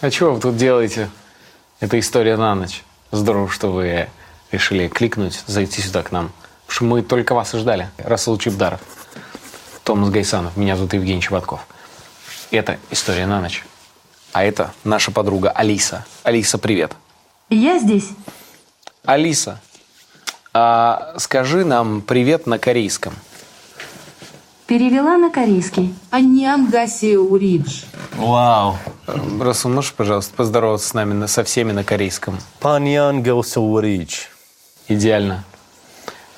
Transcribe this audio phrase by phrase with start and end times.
[0.00, 1.10] А чего вы тут делаете?
[1.78, 2.84] Это история на ночь.
[3.12, 4.08] Здорово, что вы
[4.50, 6.32] решили кликнуть, зайти сюда к нам.
[6.66, 7.90] Потому что мы только вас и ждали.
[7.98, 8.80] Расул Чебдаров,
[9.84, 11.66] Томас Гайсанов, меня зовут Евгений Чеботков.
[12.50, 13.62] Это история на ночь.
[14.32, 16.06] А это наша подруга Алиса.
[16.22, 16.92] Алиса, привет.
[17.50, 18.08] Я здесь.
[19.04, 19.60] Алиса,
[20.54, 23.12] а скажи нам привет на корейском.
[24.74, 25.92] Перевела на корейский.
[26.10, 27.82] Аньянгаси Уридж.
[28.16, 28.76] Вау.
[29.40, 32.38] Расул, можешь, пожалуйста, поздороваться с нами на- со всеми на корейском?
[32.60, 34.30] Паньян Гаусаурич.
[34.86, 35.42] Идеально.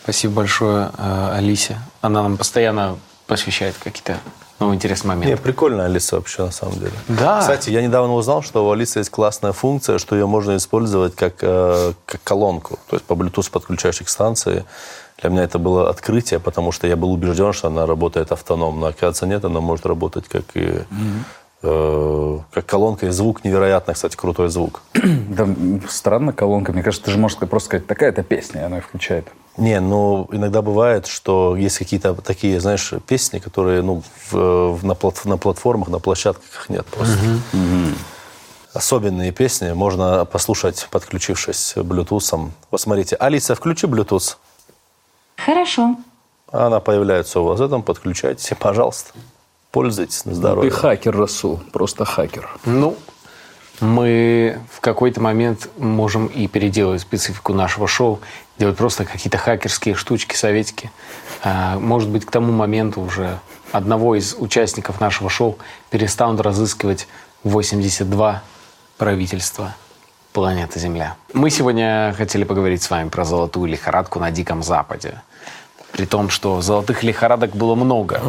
[0.02, 1.78] Спасибо большое э, Алисе.
[2.00, 2.96] Она нам постоянно
[3.26, 4.16] посвящает какие-то
[4.58, 5.42] новые интересные Не, моменты.
[5.42, 6.92] прикольная Алиса вообще, на самом деле.
[7.08, 7.40] Да.
[7.40, 11.34] Кстати, я недавно узнал, что у Алисы есть классная функция, что ее можно использовать как,
[11.42, 12.78] э, как колонку.
[12.88, 14.64] То есть по Bluetooth подключаешь к станции.
[15.22, 18.88] Для меня это было открытие, потому что я был убежден, что она работает автономно.
[18.88, 20.80] Оказывается, нет, она может работать как и
[21.62, 24.82] э, как колонка, и звук невероятно, кстати, крутой звук.
[25.32, 25.46] Да,
[25.88, 26.72] странно колонка.
[26.72, 29.26] Мне кажется, ты же можешь просто сказать, такая-то песня, и она и включает.
[29.56, 34.94] Не, ну иногда бывает, что есть какие-то такие, знаешь, песни, которые ну, в- в- на,
[34.94, 37.16] плат- на платформах, на площадках их нет просто.
[38.74, 42.50] Особенные песни можно послушать, подключившись Bluetooth.
[42.70, 44.36] Вот смотрите, Алиса, включи Bluetooth.
[45.44, 45.96] Хорошо.
[46.50, 49.12] Она появляется у вас в этом, подключайтесь, пожалуйста.
[49.70, 50.70] Пользуйтесь на Ты здоровье.
[50.70, 51.60] хакер, Расул.
[51.72, 52.50] Просто хакер.
[52.66, 52.96] Ну,
[53.80, 58.20] мы в какой-то момент можем и переделать специфику нашего шоу,
[58.58, 60.90] делать просто какие-то хакерские штучки, советики.
[61.42, 63.38] А, Может быть, к тому моменту уже
[63.72, 65.58] одного из участников нашего шоу
[65.90, 67.08] перестанут разыскивать
[67.44, 68.42] 82
[68.98, 69.74] правительства
[70.32, 71.16] планеты Земля.
[71.32, 75.20] Мы сегодня хотели поговорить с вами про золотую лихорадку на Диком Западе.
[75.92, 78.20] При том, что золотых лихорадок было много.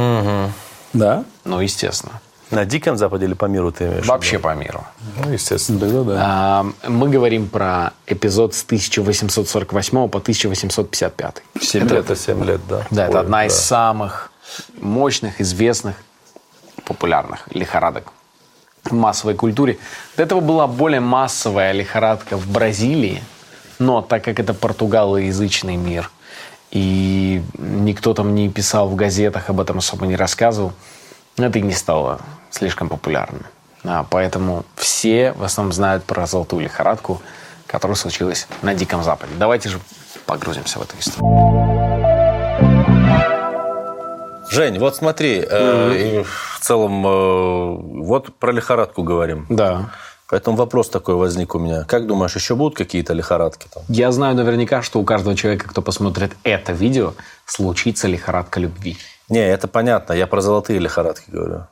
[0.94, 1.24] Да?
[1.46, 2.20] Ну, естественно.
[2.52, 4.06] На Диком Западе или по миру ты имеешь?
[4.06, 4.44] Вообще виду?
[4.44, 4.84] по миру.
[5.24, 5.80] Ну, естественно.
[5.80, 6.18] Да-да-да.
[6.22, 11.42] А, Мы говорим про эпизод с 1848 по 1855.
[11.62, 12.06] Семь Это, лет.
[12.06, 12.86] это 7 лет, да.
[12.92, 13.60] Да, это Ой, одна из да.
[13.60, 14.32] самых
[14.80, 15.96] мощных, известных,
[16.86, 18.12] популярных лихорадок
[18.92, 19.78] массовой культуре.
[20.18, 23.24] До этого была более массовая лихорадка в Бразилии,
[23.80, 26.12] но так как это португалоязычный мир,
[26.72, 30.74] и никто там не писал в газетах, об этом особо не рассказывал,
[31.38, 33.46] это и не стало слишком популярным.
[33.84, 37.22] А, поэтому все в основном знают про золотую лихорадку,
[37.68, 39.34] которая случилась на Диком Западе.
[39.38, 39.80] Давайте же
[40.26, 41.64] погрузимся в эту историю.
[44.50, 49.46] Жень, вот смотри, э, и в целом, э, вот про лихорадку говорим.
[49.50, 49.92] Да.
[50.30, 51.84] Поэтому вопрос такой возник у меня.
[51.84, 53.84] Как думаешь, еще будут какие-то лихорадки там?
[53.88, 57.14] Я знаю наверняка, что у каждого человека, кто посмотрит это видео,
[57.46, 58.98] случится лихорадка любви.
[59.30, 60.14] Не, это понятно.
[60.14, 61.68] Я про золотые лихорадки говорю.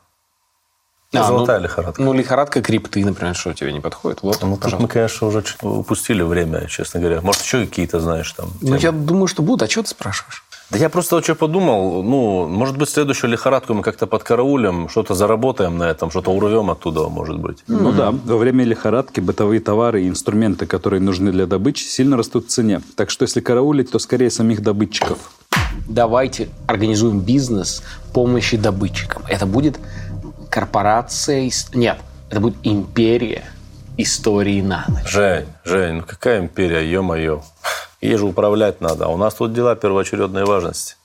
[1.13, 2.01] А, золотая ну, лихорадка.
[2.01, 4.21] Ну, лихорадка крипты, например, что тебе не подходит?
[4.21, 7.21] Вот, Ну, тут мы, конечно, уже упустили время, честно говоря.
[7.21, 8.51] Может, еще какие-то, знаешь, там.
[8.61, 8.79] Ну, темы?
[8.79, 9.63] я думаю, что будут.
[9.63, 10.43] А что ты спрашиваешь?
[10.71, 15.15] Да я просто вот что подумал, ну, может быть, следующую лихорадку мы как-то подкараулим, что-то
[15.15, 17.57] заработаем на этом, что-то урвем оттуда, может быть.
[17.67, 22.45] Ну да, во время лихорадки бытовые товары и инструменты, которые нужны для добычи, сильно растут
[22.45, 22.81] в цене.
[22.95, 25.17] Так что если караулить, то скорее самих добытчиков.
[25.89, 27.83] Давайте организуем бизнес
[28.13, 29.23] помощи добытчикам.
[29.27, 29.77] Это будет
[30.49, 31.51] корпорация...
[31.73, 31.97] Нет,
[32.29, 33.43] это будет империя
[33.97, 35.11] истории на ночь.
[35.11, 37.41] Жень, Жень, ну какая империя, ё-моё.
[38.01, 40.95] Ей же управлять надо, а у нас тут дела первоочередной важности.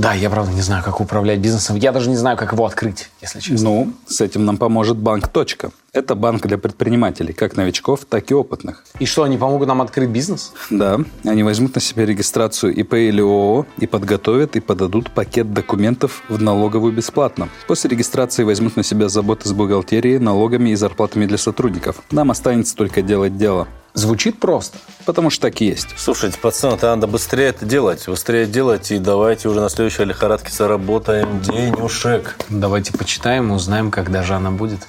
[0.00, 1.76] Да, я, правда, не знаю, как управлять бизнесом.
[1.76, 3.68] Я даже не знаю, как его открыть, если честно.
[3.68, 5.72] Ну, с этим нам поможет банк «Точка».
[5.92, 8.82] Это банк для предпринимателей, как новичков, так и опытных.
[8.98, 10.54] И что, они помогут нам открыть бизнес?
[10.70, 16.22] Да, они возьмут на себя регистрацию ИП или ООО и подготовят и подадут пакет документов
[16.30, 17.50] в налоговую бесплатно.
[17.66, 21.96] После регистрации возьмут на себя заботы с бухгалтерией, налогами и зарплатами для сотрудников.
[22.10, 23.68] Нам останется только делать дело.
[23.94, 24.78] Звучит просто.
[25.04, 25.88] Потому что так и есть.
[25.96, 30.52] Слушайте, пацаны, это надо быстрее это делать, быстрее делать, и давайте уже на следующей лихорадке
[30.52, 32.36] заработаем денежек.
[32.48, 34.86] Давайте почитаем и узнаем, когда же она будет.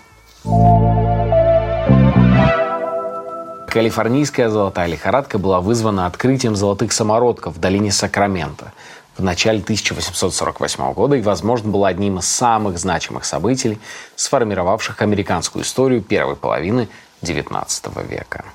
[3.68, 8.74] Калифорнийская золотая лихорадка была вызвана открытием золотых самородков в долине Сакрамента
[9.18, 13.80] в начале 1848 года и, возможно, была одним из самых значимых событий,
[14.16, 16.90] сформировавших американскую историю первой половины
[17.22, 18.46] XIX века.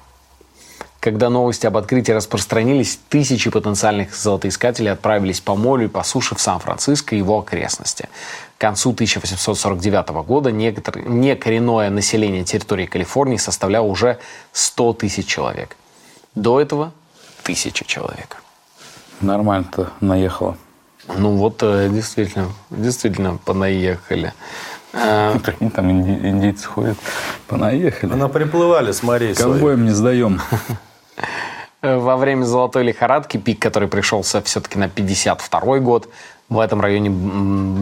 [1.06, 6.41] Когда новости об открытии распространились, тысячи потенциальных золотоискателей отправились по морю и по суше в
[6.41, 8.08] Сан-Франциско и его окрестности.
[8.58, 14.19] К концу 1849 года некоторое, некоренное население территории Калифорнии составляло уже
[14.50, 15.76] 100 тысяч человек.
[16.35, 16.93] До этого–
[17.44, 18.43] тысяча человек.
[19.20, 20.56] Нормально-то наехало.
[21.17, 24.35] Ну вот, э, действительно, действительно понаехали.
[24.93, 26.99] Э, Прикинь, там инди- индейцы ходят.
[27.47, 28.12] Понаехали.
[28.12, 29.37] Она приплывали с морей.
[29.37, 30.41] Ковбоем не сдаем.
[31.82, 36.08] Э, Во время золотой лихорадки, пик, который пришелся все-таки на 52 год,
[36.48, 37.10] в этом районе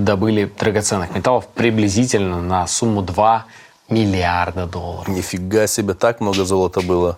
[0.04, 3.44] добыли драгоценных металлов приблизительно на сумму 2
[3.90, 5.08] миллиарда долларов.
[5.08, 7.16] Нифига себе, так много золота было.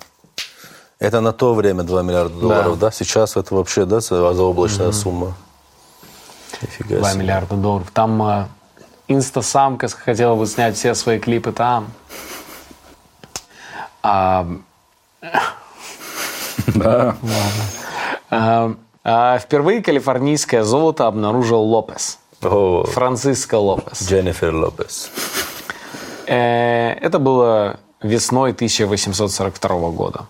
[0.99, 2.91] Это на то время 2 миллиарда долларов, да?
[2.91, 5.35] Сейчас это вообще, да, за- заоблачная сумма.
[6.63, 7.23] Нифига 2 себе.
[7.23, 7.91] миллиарда долларов.
[7.93, 8.47] Там э,
[9.09, 11.89] инстасамка хотела бы снять все свои клипы там.
[14.03, 14.47] А,
[16.85, 17.17] Да.
[18.31, 18.73] а,
[19.05, 22.19] а, впервые калифорнийское золото обнаружил Лопес.
[22.43, 24.03] О, Франциско Лопес.
[24.03, 25.11] Дженнифер Лопес.
[26.27, 30.27] Э, Это было весной 1842 года.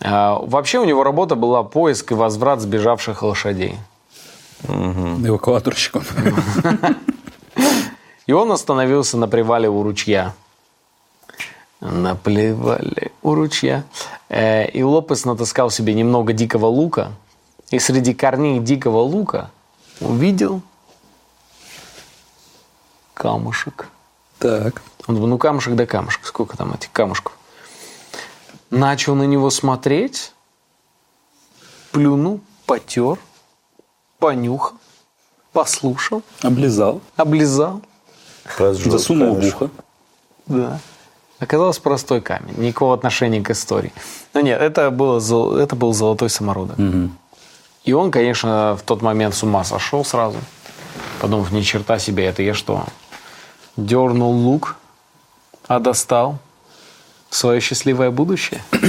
[0.00, 3.76] А, Вообще у него работа была поиск и возврат сбежавших лошадей.
[4.68, 6.04] Эвакуаторщик он.
[8.26, 10.34] И он остановился на привале у ручья.
[11.80, 13.84] На привале у ручья.
[14.28, 17.12] Э, И Лопес натаскал себе немного дикого лука.
[17.70, 19.50] И среди корней дикого лука
[20.00, 20.62] увидел
[23.14, 23.88] камушек.
[24.38, 24.82] Так.
[25.06, 26.24] Он думал, ну камушек да камушек.
[26.26, 27.36] Сколько там этих камушков?
[28.70, 30.32] Начал на него смотреть,
[31.92, 33.18] плюнул, потер,
[34.18, 34.76] понюхал,
[35.52, 37.00] послушал, Облизал.
[37.16, 37.80] облизал.
[38.58, 39.70] Разжег Засунул в ухо.
[40.46, 40.80] Да.
[41.38, 42.54] Оказалось простой камень.
[42.56, 43.92] Никакого отношения к истории.
[44.32, 45.20] Но нет, это, было,
[45.58, 46.76] это был золотой самородок.
[47.84, 50.38] И он, конечно, в тот момент с ума сошел сразу.
[51.20, 52.84] Подумав, ни черта себе, это я что?
[53.76, 54.76] Дернул лук,
[55.68, 56.38] а достал
[57.30, 58.62] свое счастливое будущее.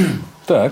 [0.48, 0.72] Так.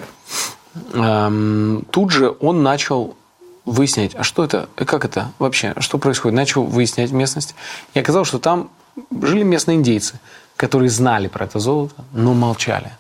[0.94, 3.18] Эм, тут же он начал
[3.66, 6.33] выяснять, а что это, как это вообще, что происходит.
[6.33, 7.56] Начал выяснять местность.
[7.94, 8.69] И оказалось, что там
[9.21, 10.18] жили местные индейцы,
[10.56, 12.92] которые знали про это золото, но молчали.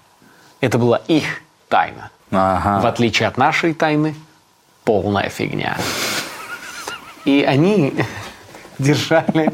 [0.61, 2.11] Это была их тайна.
[2.31, 2.81] Ага.
[2.81, 4.15] В отличие от нашей тайны,
[4.83, 5.77] полная фигня.
[7.23, 7.93] И они
[8.79, 9.51] держали,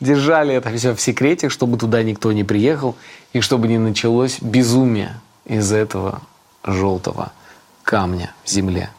[0.00, 2.96] держали это все в секрете, чтобы туда никто не приехал,
[3.32, 6.22] и чтобы не началось безумие из этого
[6.64, 7.32] желтого
[7.82, 8.90] камня в земле,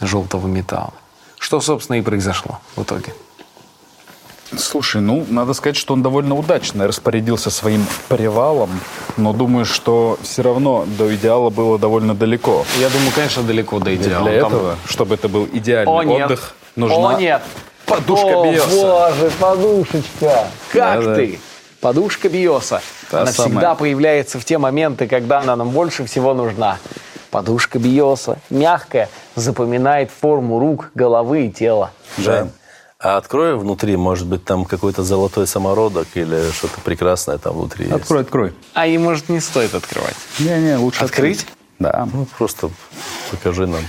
[0.00, 0.94] желтого металла.
[1.38, 3.14] Что, собственно, и произошло в итоге.
[4.56, 8.68] Слушай, ну, надо сказать, что он довольно удачно распорядился своим привалом,
[9.16, 12.64] но думаю, что все равно до идеала было довольно далеко.
[12.80, 14.28] Я думаю, конечно, далеко до идеала.
[14.28, 16.24] Для Там- этого, чтобы это был идеальный О, нет.
[16.26, 17.42] отдых, нужна О, нет.
[17.86, 18.68] подушка О, Биоса.
[18.70, 20.44] боже, подушечка.
[20.72, 21.14] Как Да-да.
[21.14, 21.38] ты?
[21.80, 22.82] Подушка Биоса.
[23.10, 23.50] Та она самая.
[23.52, 26.78] всегда появляется в те моменты, когда она нам больше всего нужна.
[27.30, 31.92] Подушка Биоса, мягкая, запоминает форму рук, головы и тела.
[32.18, 32.50] Жень,
[33.00, 37.96] а открой внутри, может быть, там какой-то золотой самородок или что-то прекрасное там внутри есть.
[37.96, 38.52] Открой, открой.
[38.74, 40.16] А и, может, не стоит открывать.
[40.38, 41.46] Не-не, лучше Открыть?
[41.78, 42.06] Да.
[42.12, 42.70] Ну, просто
[43.30, 43.80] покажи нам,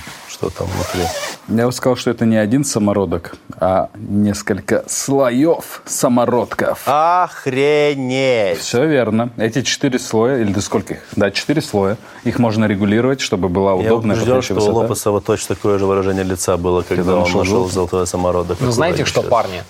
[0.41, 1.03] что там внутри.
[1.49, 6.81] Я бы сказал, что это не один самородок, а несколько слоев самородков.
[6.85, 8.57] Охренеть!
[8.59, 9.29] Все верно.
[9.37, 11.01] Эти четыре слоя, или да сколько их?
[11.15, 11.97] Да, четыре слоя.
[12.23, 14.79] Их можно регулировать, чтобы была Я удобная убежден, что подходящая у высота.
[14.79, 17.73] Лопесова точно такое же выражение лица было, когда он нашел нашел золото?
[17.73, 18.57] золотой самородок.
[18.59, 19.29] Ну, знаете что, сейчас.
[19.29, 19.63] парни?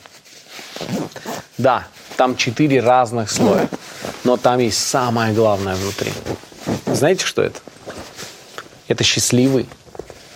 [1.57, 1.83] Да,
[2.15, 3.67] там четыре разных слоя,
[4.23, 6.13] но там есть самое главное внутри.
[6.85, 7.59] Знаете, что это?
[8.87, 9.67] Это счастливый,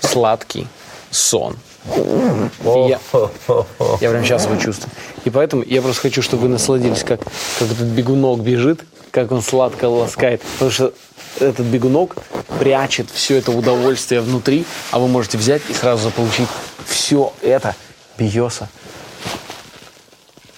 [0.05, 0.67] сладкий
[1.11, 1.57] сон.
[2.65, 2.99] Я,
[4.01, 4.91] я прямо сейчас его чувствую.
[5.23, 7.19] И поэтому я просто хочу, чтобы вы насладились, как,
[7.59, 8.81] как этот бегунок бежит,
[9.11, 10.41] как он сладко ласкает.
[10.53, 10.93] Потому что
[11.39, 12.15] этот бегунок
[12.59, 16.47] прячет все это удовольствие внутри, а вы можете взять и сразу заполучить
[16.85, 17.75] все это
[18.17, 18.67] биоса.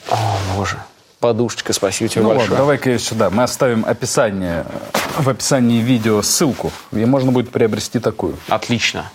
[0.09, 0.17] О,
[0.55, 0.81] боже.
[1.19, 2.49] Подушечка, спасибо тебе Ну большое.
[2.51, 3.29] ладно, давай-ка сюда.
[3.31, 4.65] Мы оставим описание,
[5.17, 8.37] в описании видео ссылку, и можно будет приобрести такую.
[8.47, 9.09] Отлично.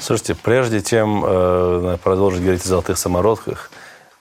[0.00, 3.70] Слушайте, прежде чем э, продолжить говорить о золотых самородках,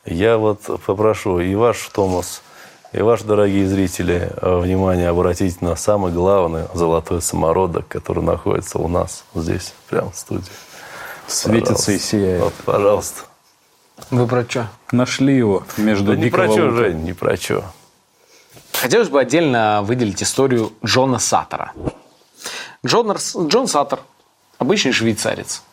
[0.06, 2.42] я вот попрошу и ваш Томас,
[2.92, 8.88] и ваши дорогие зрители э, внимание обратить на самый главный золотой самородок, который находится у
[8.88, 10.52] нас здесь, прямо в студии.
[11.28, 12.00] Светится и Пожалуйста.
[12.00, 12.42] сияет.
[12.42, 13.22] Вот, пожалуйста.
[14.12, 14.68] Вы про что?
[14.92, 16.72] Нашли его между Да не про что.
[16.72, 17.64] Жень, не про что.
[18.74, 21.74] Хотелось бы отдельно выделить историю Джона Саттера.
[22.86, 23.12] Джон,
[23.48, 24.00] Джон Саттер–
[24.60, 25.64] обычный швейцарец,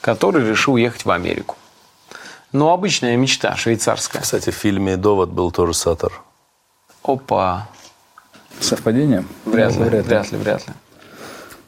[0.00, 1.56] который решил уехать в Америку.
[2.52, 4.22] Но обычная мечта швейцарская.
[4.22, 6.22] Кстати, в фильме «Довод» был тоже Сатор.
[7.02, 7.68] Опа.
[8.60, 9.24] Совпадение?
[9.44, 10.00] Вряд ли, Вряд ли.
[10.08, 10.74] вряд ли, вряд ли.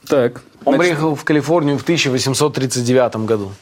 [0.06, 0.42] Так.
[0.64, 3.52] Он значит, приехал в Калифорнию в 1839 году.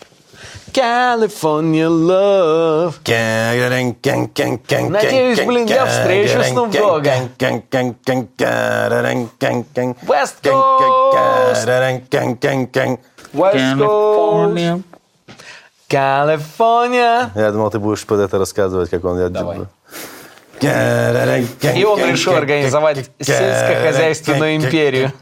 [0.72, 2.94] California love.
[4.90, 7.04] Надеюсь, блин, я встречу Snoop Dogg.
[10.06, 11.64] West Coast.
[13.32, 14.82] West Coast.
[15.88, 17.30] California.
[17.34, 19.18] Я думал, ты будешь под это рассказывать, как он...
[19.18, 19.58] Я Давай.
[20.62, 25.12] И он решил организовать сельскохозяйственную империю.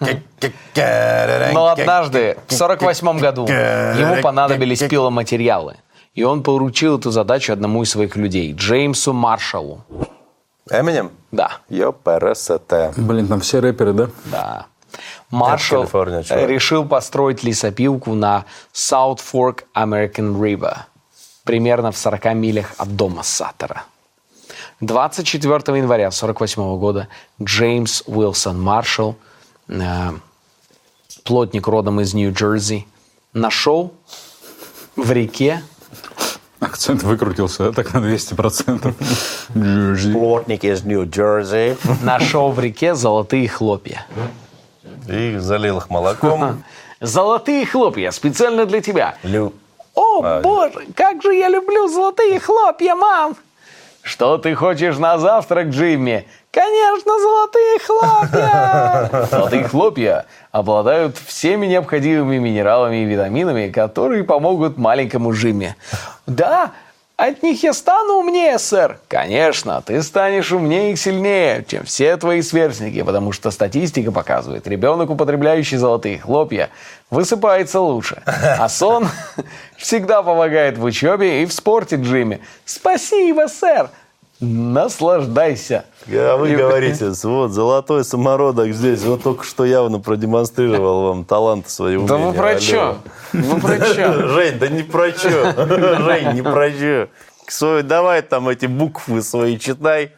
[1.52, 5.76] Но однажды, в 48 году, ему понадобились пиломатериалы.
[6.14, 9.84] И он поручил эту задачу одному из своих людей, Джеймсу Маршаллу.
[10.68, 11.10] Эминем?
[11.30, 12.92] Да, Ёпересете.
[12.96, 14.08] Блин, там все рэперы, да?
[14.24, 14.66] да.
[15.30, 16.26] Маршалл чувак.
[16.48, 20.76] решил построить лесопилку на South Fork American River,
[21.44, 23.84] примерно в 40 милях от дома Саттера.
[24.80, 27.08] 24 января 1948 года
[27.42, 29.16] Джеймс Уилсон Маршалл,
[29.68, 30.10] э,
[31.24, 32.86] плотник родом из Нью-Джерси,
[33.32, 33.92] нашел
[34.96, 35.62] в реке
[36.60, 38.94] Акцент выкрутился, да, так на 200%.
[39.56, 40.12] Джерси.
[40.12, 41.76] Плотник из Нью-Джерси.
[42.02, 44.06] нашел в реке золотые хлопья.
[45.08, 46.62] И залил их молоком.
[47.00, 49.16] Золотые хлопья специально для тебя.
[49.22, 49.54] Лю-
[49.94, 53.34] О, А, боже, как же я люблю золотые хлопья, мам!
[54.02, 56.26] Что ты хочешь на завтрак, Джимми?
[56.50, 59.26] Конечно, золотые хлопья!
[59.30, 65.76] Золотые хлопья обладают всеми необходимыми минералами и витаминами, которые помогут маленькому Джимми.
[66.26, 66.72] Да,
[67.26, 68.98] от них я стану умнее, сэр.
[69.08, 75.10] Конечно, ты станешь умнее и сильнее, чем все твои сверстники, потому что статистика показывает, ребенок,
[75.10, 76.70] употребляющий золотые хлопья,
[77.10, 78.22] высыпается лучше.
[78.26, 79.08] А сон
[79.76, 82.40] всегда помогает в учебе и в спорте, Джимми.
[82.64, 83.90] Спасибо, сэр.
[84.40, 85.84] Наслаждайся.
[86.10, 91.68] А вы И- говорите, вот золотой самородок здесь, вот только что явно продемонстрировал вам таланты
[91.70, 92.30] свои Да умения.
[92.30, 92.96] вы про что?
[93.32, 94.28] Вы про что?
[94.28, 96.00] Жень, да не про что.
[96.04, 97.08] Жень, не про что.
[97.48, 100.12] Свой- Давай там эти буквы свои читай.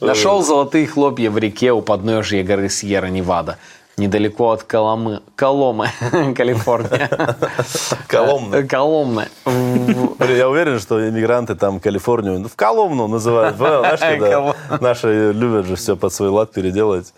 [0.00, 3.56] Нашел золотые хлопья в реке у подножия горы Сьерра-Невада,
[3.96, 5.88] недалеко от Коломы, Коломы,
[6.36, 7.08] Калифорния.
[8.08, 8.66] Коломны.
[8.66, 9.28] Коломны.
[9.44, 13.56] Блин, Я уверен, что иммигранты там Калифорнию ну, в Коломну называют.
[13.56, 17.12] Знаешь, когда наши любят же все под свой лад переделать.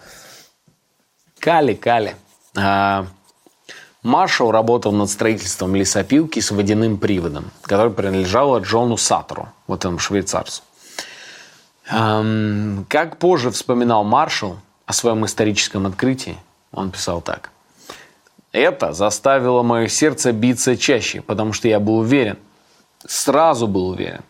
[1.41, 2.17] Кали, Кали.
[2.57, 3.07] А,
[4.03, 10.63] Маршалл работал над строительством лесопилки с водяным приводом, который принадлежала Джону Саттеру, вот этому швейцарцу.
[11.87, 16.37] Как позже вспоминал Маршалл о своем историческом открытии,
[16.73, 17.51] он писал так.
[18.53, 22.39] Это заставило мое сердце биться чаще, потому что я был уверен,
[23.07, 24.23] сразу был уверен,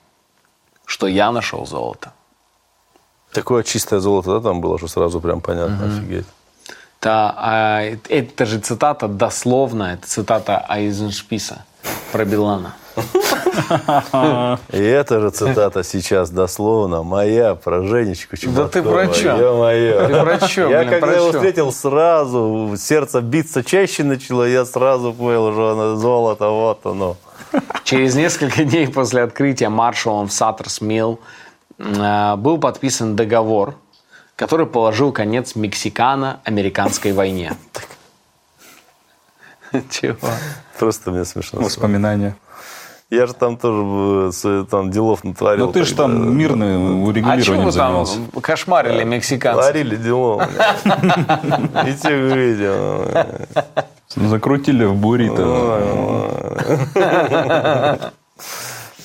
[0.84, 2.12] что я нашел золото.
[3.32, 6.26] Такое чистое золото, да, там было, что сразу прям понятно, офигеть.
[7.00, 11.64] Это, а, это же цитата дословно, это цитата Айзеншписа
[12.10, 12.74] про Билана.
[14.72, 19.36] И эта же цитата сейчас дословно моя про Женечку Да ты про чё?
[19.36, 20.08] Ё-моё.
[20.08, 21.38] Ты про чё, Я блин, когда про его чё?
[21.38, 27.16] встретил сразу, сердце биться чаще начало, я сразу понял, что оно золото, вот оно.
[27.84, 31.18] Через несколько дней после открытия маршалом в Саттерс Милл
[31.78, 33.74] э, был подписан договор,
[34.36, 37.54] который положил конец Мексикано-американской войне.
[39.90, 40.16] Чего?
[40.78, 41.60] Просто мне смешно.
[41.60, 42.36] Воспоминания.
[43.10, 45.66] Я же там тоже э, там делов натворил.
[45.66, 49.64] Ну ты же там мирным А чего урегулированием вы там кошмарили мексиканцев?
[49.64, 50.46] Творили дело.
[51.86, 53.06] И те видел.
[54.14, 55.42] Закрутили в буррито.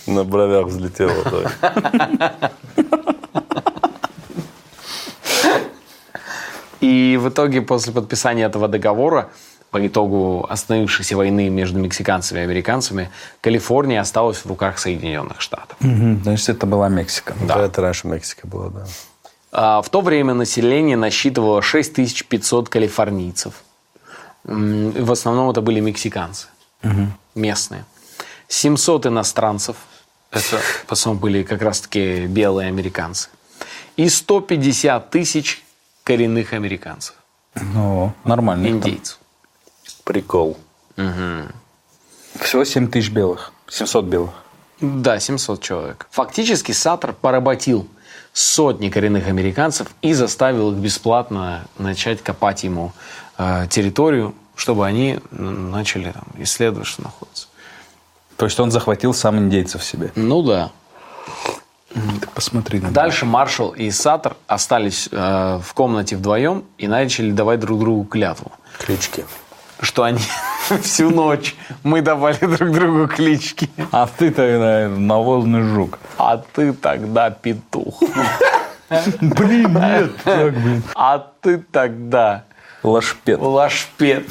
[0.05, 1.23] На бровях взлетело.
[6.81, 9.29] И в итоге, после подписания этого договора,
[9.73, 13.09] по итогу остановившейся войны между мексиканцами и американцами,
[13.41, 15.75] Калифорния осталась в руках Соединенных Штатов.
[15.79, 17.33] Мгм, Значит, это была Мексика.
[17.41, 17.59] Да.
[17.65, 18.85] Это раньше Мексика была, да.
[19.51, 23.53] А, В то время население насчитывало 6500 калифорнийцев.
[24.43, 26.47] В основном это были мексиканцы,
[27.35, 27.83] местные.
[28.49, 29.75] 700 иностранцев,
[30.31, 33.29] это в основном были как раз-таки белые американцы.
[33.97, 35.63] И 150 тысяч
[36.03, 37.15] коренных американцев,
[37.55, 38.67] Ну, нормально.
[38.67, 39.17] индейцев.
[40.03, 40.57] Прикол.
[40.95, 43.53] Всего 7 тысяч белых.
[43.67, 44.31] 700 белых.
[44.81, 46.07] Да, 700 человек.
[46.11, 47.87] Фактически Саттер поработил
[48.33, 52.91] сотни коренных американцев и заставил их бесплатно начать копать ему
[53.37, 57.47] э, территорию, чтобы они начали там, исследовать, что находится.
[58.35, 60.11] То есть он захватил сам индейцев себе.
[60.15, 60.71] Ну да.
[61.93, 67.59] Ты посмотри на Дальше Маршалл и Саттер остались э, в комнате вдвоем и начали давать
[67.59, 69.25] друг другу клятву, Клички.
[69.83, 70.19] Что они,
[70.81, 73.69] Всю ночь мы давали друг другу клички.
[73.91, 75.99] А ты тогда навозный жук.
[76.17, 78.01] А ты тогда петух.
[79.21, 80.11] Блин, нет.
[80.23, 80.83] Так, блин.
[80.95, 82.43] А ты тогда
[82.83, 83.39] Лашпет.
[83.39, 84.27] лашпет.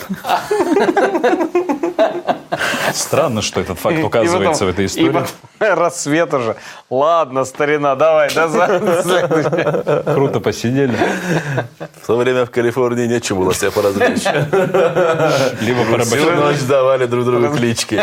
[2.94, 5.10] Странно, что этот факт указывается потом- в этой И истории.
[5.10, 5.28] потом
[5.78, 6.56] рассвет уже.
[6.90, 10.02] Ладно, старина, давай, до завтра.
[10.14, 10.96] Круто посидели.
[12.02, 14.24] В то время в Калифорнии нечего было себя поразвлечь.
[15.60, 16.36] Либо Всю поработали.
[16.36, 17.94] ночь давали друг другу клички.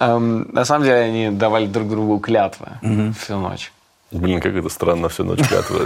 [0.00, 2.66] Эм, На самом деле они давали друг другу клятвы
[3.20, 3.72] всю ночь.
[4.10, 5.80] Блин, как это странно, всю ночь клятвы.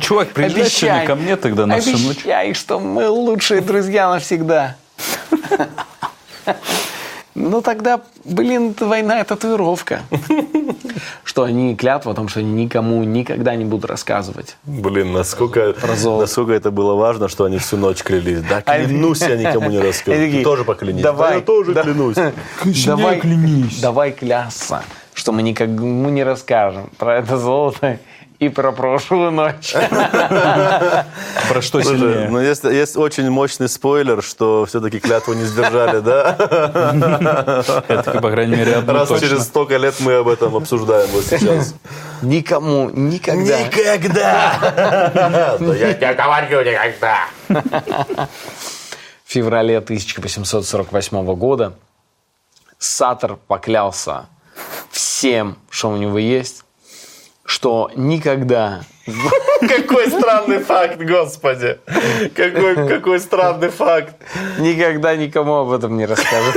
[0.00, 2.18] Чувак, приезжай сегодня ко мне тогда на всю ночь.
[2.18, 4.76] Обещай, что мы лучшие друзья навсегда.
[7.34, 10.00] Ну тогда, блин, двойная татуировка.
[11.24, 14.56] Что они клятву о том, что они никому никогда не будут рассказывать.
[14.64, 18.42] Блин, насколько, насколько это было важно, что они всю ночь клялись.
[18.42, 20.42] Да, клянусь, я никому не расскажу.
[20.44, 21.02] Тоже поклянись.
[21.02, 22.16] давай, Да, я тоже клянусь.
[22.86, 23.80] Давай, клянись.
[23.80, 24.82] давай клясться,
[25.14, 27.98] что мы никому не расскажем про это золото
[28.42, 29.72] и про прошлую ночь.
[31.48, 32.28] Про что сильнее?
[32.28, 36.34] ну есть, есть очень мощный спойлер, что все-таки клятву не сдержали, да?
[37.88, 39.28] Это, по крайней мере, одно Раз точно.
[39.28, 41.76] через столько лет мы об этом обсуждаем вот сейчас.
[42.20, 43.62] Никому никогда.
[43.62, 44.72] Никогда!
[45.62, 47.28] Да я не говорю никогда.
[49.24, 51.74] В феврале 1848 года
[52.78, 54.26] Саттер поклялся
[54.90, 56.64] всем, что у него есть,
[57.52, 58.80] что никогда
[59.68, 61.78] Какой странный факт, господи.
[62.36, 64.14] Какой, какой странный факт.
[64.58, 66.56] никогда никому об этом не расскажет.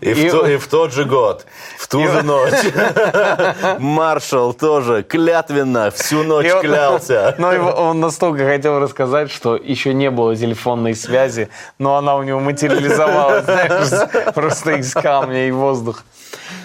[0.00, 1.46] И, в, то- и в тот же год,
[1.78, 2.52] в ту же ночь,
[3.78, 7.34] маршал тоже клятвенно всю ночь И он- клялся.
[7.38, 11.48] Но его- он настолько хотел рассказать, что еще не было телефонной связи,
[11.78, 16.02] но она у него материализовалась, знаешь, просто из камня и воздуха.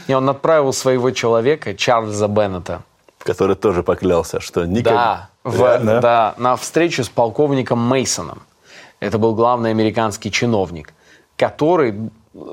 [0.07, 2.81] И он отправил своего человека, Чарльза Беннета,
[3.19, 5.29] Который тоже поклялся, что никогда...
[5.43, 8.41] Да, в- да, на встречу с полковником Мейсоном.
[8.99, 10.93] Это был главный американский чиновник,
[11.37, 11.95] который,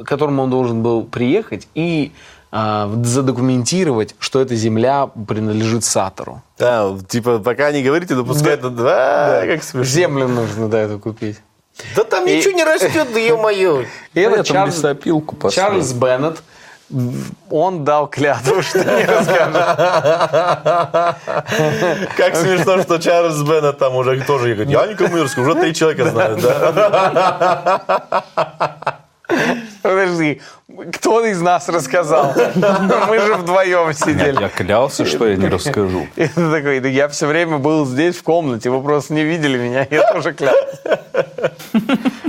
[0.05, 2.13] которому он должен был приехать и
[2.53, 6.43] а, задокументировать, что эта земля принадлежит Сатору.
[6.59, 8.71] Да, типа, пока не говорите, но пускай это...
[8.71, 9.85] Да, как смешно.
[9.85, 11.41] Землю нужно, да, эту купить.
[11.95, 13.85] Да там И- ничего не растет, да ё-моё.
[14.15, 15.51] И это лесопилку.
[15.51, 16.43] Чарльз Беннет,
[17.51, 19.55] он дал клятву, что не расскажет.
[22.17, 25.75] Как смешно, что Чарльз Беннет там уже тоже говорит, я никому не расскажу, уже три
[25.75, 26.41] человека знают?
[29.87, 30.41] Подожди,
[30.93, 32.33] кто из нас рассказал?
[33.09, 34.41] Мы же вдвоем сидели.
[34.41, 36.09] я клялся, что я не расскажу.
[36.17, 40.13] Ты такой, я все время был здесь в комнате, вы просто не видели меня, я
[40.13, 41.01] тоже клялся.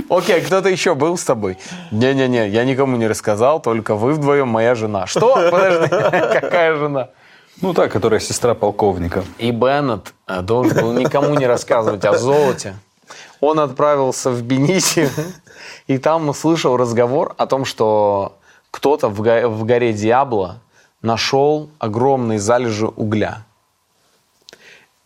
[0.08, 1.58] Окей, кто-то еще был с тобой?
[1.90, 5.06] Не-не-не, я никому не рассказал, только вы вдвоем, моя жена.
[5.06, 5.50] Что?
[5.50, 5.88] Подожди,
[6.40, 7.08] какая жена?
[7.60, 9.24] Ну, та, которая сестра полковника.
[9.38, 12.76] И Беннет э, должен был никому не рассказывать о золоте.
[13.40, 15.10] Он отправился в Бенисию,
[15.86, 18.36] и там услышал разговор о том, что
[18.70, 20.60] кто-то в, го- в горе Диабло
[21.02, 23.44] нашел огромные залежи угля.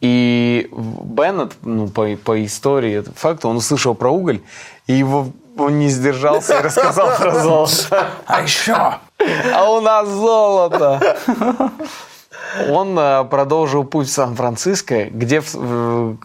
[0.01, 4.41] И Беннет, ну, по, по истории факта, он услышал про уголь,
[4.89, 8.09] и его, он не сдержался и рассказал про золото.
[8.27, 8.75] А еще!
[8.75, 11.17] А у нас золото!
[12.69, 15.43] Он э, продолжил путь в Сан-Франциско, где,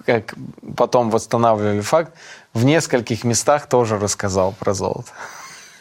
[0.06, 0.34] как
[0.76, 2.12] потом восстанавливали факт,
[2.58, 5.12] в нескольких местах тоже рассказал про золото.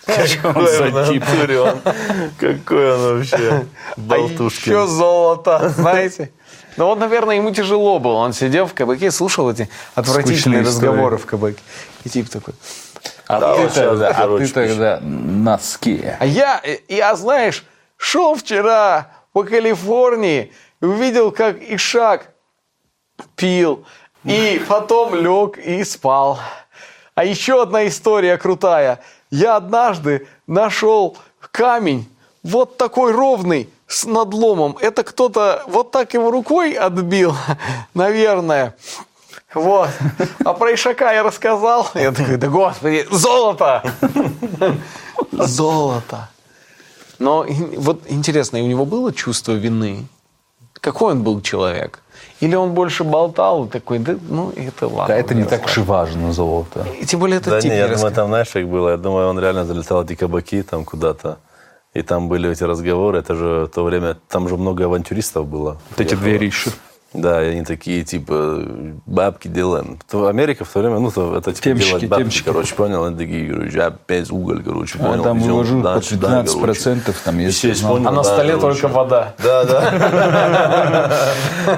[0.07, 1.81] Какой он, в натуре он.
[2.39, 4.73] Какой он вообще А болтушкин.
[4.73, 6.31] еще золото, знаете?
[6.77, 8.19] Ну вот, наверное, ему тяжело было.
[8.19, 11.59] Он сидел в кабаке, слушал эти отвратительные Скучные разговоры в кабаке.
[12.05, 12.55] И тип такой,
[13.27, 16.05] А Да, ты тогда, а ты тогда носки.
[16.21, 17.65] А я, я, знаешь,
[17.97, 22.29] шел вчера по Калифорнии и увидел, как Ишак
[23.35, 23.85] пил,
[24.25, 26.39] и потом лег и спал.
[27.17, 29.01] А еще одна история крутая.
[29.31, 31.17] Я однажды нашел
[31.51, 32.07] камень,
[32.43, 34.77] вот такой ровный, с надломом.
[34.81, 37.35] Это кто-то вот так его рукой отбил,
[37.95, 38.77] наверное.
[39.55, 39.89] Вот.
[40.45, 41.89] А про Ишака я рассказал.
[41.95, 43.83] Я такой, да господи, золото!
[45.33, 46.29] Золото.
[47.19, 50.07] Но вот интересно, у него было чувство вины?
[50.75, 52.03] Какой он был человек?
[52.41, 55.15] Или он больше болтал такой, да, ну, это ладно.
[55.15, 56.87] Да это не так уж и важно, золото.
[57.01, 58.91] И тем более это Да тип не, я думаю, там, знаешь, как было?
[58.91, 61.39] Я думаю, он реально залетал в эти кабаки там куда-то.
[61.95, 63.19] И там были эти разговоры.
[63.21, 65.79] Это же то время, там же много авантюристов было.
[65.91, 66.71] Вот эти две риши.
[67.17, 68.63] Да, и они такие, типа,
[69.07, 69.99] бабки делаем.
[70.11, 72.45] То Америка в то время, ну, то это типа Темщики, делать бабки, темщики.
[72.45, 73.05] короче, понял?
[73.05, 75.23] Они такие, короче, опять уголь, короче, А понял?
[75.23, 76.65] там везем выложу туда, по сюда, 15 короче.
[76.67, 78.13] процентов, там, если Естественно, знал.
[78.13, 78.81] А на да, столе короче.
[78.83, 79.35] только вода.
[79.43, 81.11] Да, да.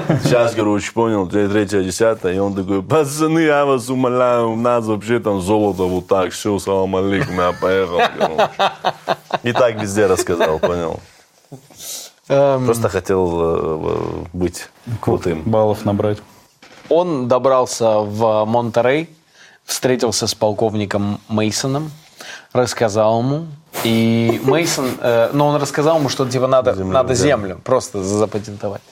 [0.24, 4.84] Сейчас, короче, понял, тре- третья, десятая, и он такой, пацаны, я вас умоляю, у нас
[4.86, 8.50] вообще там золото вот так, все, салам алейкум, я поехал, короче.
[9.42, 11.00] И так везде рассказал, понял.
[12.28, 14.68] Эм, Просто хотел э, быть
[15.00, 15.42] крутым.
[15.42, 16.18] баллов набрать.
[16.90, 19.08] Он добрался в Монтерей,
[19.64, 21.90] встретился с полковником Мейсоном,
[22.52, 23.46] рассказал ему.
[23.84, 27.14] И Мейсон, э, ну, он рассказал ему, что типа надо Землю, надо да.
[27.14, 28.82] землю просто запатентовать,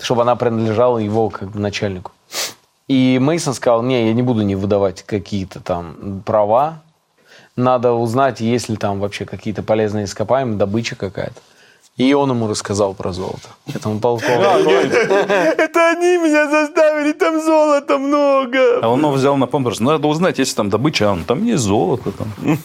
[0.00, 2.12] чтобы она принадлежала его как бы начальнику.
[2.86, 6.80] И Мейсон сказал, не, я не буду не выдавать какие-то там права,
[7.54, 11.40] надо узнать, есть ли там вообще какие-то полезные ископаемые, добыча какая-то.
[11.98, 13.48] И он ему рассказал про золото.
[13.74, 14.70] Этому полковнику.
[14.70, 18.78] Это они меня заставили, там золота много.
[18.80, 19.80] А он его взял на помощь.
[19.80, 22.12] Надо узнать, если там добыча, а он, там есть золото.
[22.12, 22.58] Там.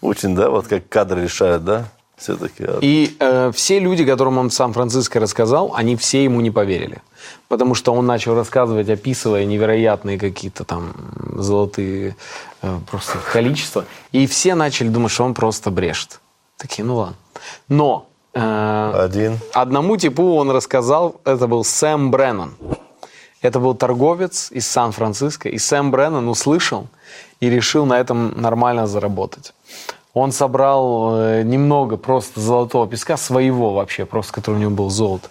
[0.00, 1.84] Очень, да, вот как кадры решают, да?
[2.16, 2.66] Все-таки.
[2.80, 7.00] И э, все люди, которым он в Сан-Франциско рассказал, они все ему не поверили.
[7.46, 10.94] Потому что он начал рассказывать, описывая невероятные какие-то там
[11.36, 12.16] золотые
[12.62, 13.84] э, просто количества.
[14.10, 16.18] И все начали думать, что он просто брешет.
[16.56, 17.16] Такие, ну ладно.
[17.68, 19.38] Но Один.
[19.54, 22.54] одному типу он рассказал, это был Сэм Бреннан.
[23.40, 25.48] Это был торговец из Сан-Франциско.
[25.48, 26.88] И Сэм Бреннан услышал
[27.40, 29.54] и решил на этом нормально заработать.
[30.12, 35.28] Он собрал э, немного просто золотого песка, своего вообще, просто который у него был золото.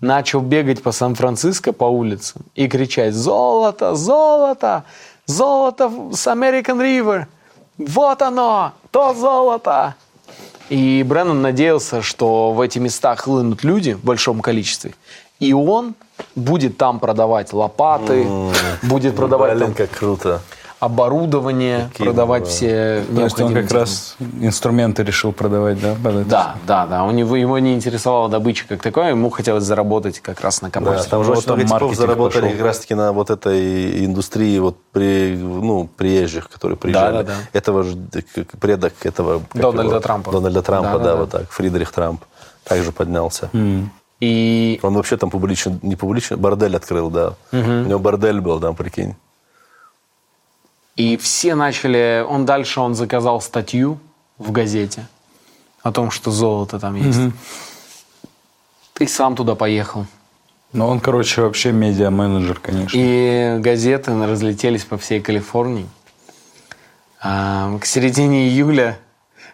[0.00, 3.94] Начал бегать по Сан-Франциско по улицам и кричать «Золото!
[3.94, 4.84] Золото!
[5.24, 7.26] Золото с American River!
[7.78, 8.72] Вот оно!
[8.90, 9.94] То золото!»
[10.70, 14.94] И Бреннан надеялся, что в эти места хлынут люди в большом количестве.
[15.40, 15.94] И он
[16.34, 18.26] будет там продавать лопаты,
[18.82, 20.40] будет продавать Блин, там как круто.
[20.84, 25.94] Оборудование, Какие продавать все То есть он как раз инструменты решил продавать, да?
[26.02, 26.28] под это?
[26.30, 27.04] Да, да, да.
[27.04, 30.72] У него, его не интересовала добыча как такое, ему хотелось заработать как раз на Да,
[30.80, 31.08] коммерции.
[31.08, 32.56] там же вот очень много типов маркетинг заработали пошел.
[32.56, 37.16] как раз-таки на вот этой индустрии вот при, ну, приезжих, которые приезжали.
[37.18, 37.34] да, да.
[37.52, 37.96] Этого же
[38.60, 39.42] предок этого...
[39.54, 40.00] Дональда его?
[40.00, 40.30] Трампа.
[40.32, 41.16] Дональда Трампа, Да, да, да, да.
[41.16, 41.50] вот так.
[41.50, 42.22] Фридрих Трамп
[42.64, 43.50] также поднялся.
[44.20, 47.34] И Он вообще там публично, не публично, бордель открыл, да.
[47.52, 49.16] У него бордель был, там, прикинь.
[50.96, 52.24] И все начали...
[52.28, 53.98] Он дальше он заказал статью
[54.38, 55.06] в газете
[55.82, 57.34] о том, что золото там есть.
[59.00, 60.06] И сам туда поехал.
[60.72, 62.96] Ну, он, короче, вообще медиа-менеджер, конечно.
[63.00, 65.86] И газеты разлетелись по всей Калифорнии.
[67.20, 68.98] А, к середине июля...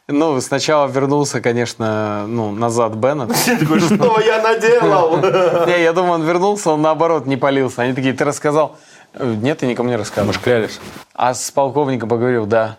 [0.08, 3.36] Ну, сначала вернулся, конечно, ну, назад Беннет.
[3.36, 5.18] Что я наделал?
[5.66, 7.82] Не, я думаю, он вернулся, он наоборот не полился.
[7.82, 8.76] Они такие, ты рассказал?
[9.14, 10.28] «Э, Нет, я никому не рассказывал.
[10.28, 10.80] Мы ж клялись.
[11.14, 12.76] А с полковником поговорил, да.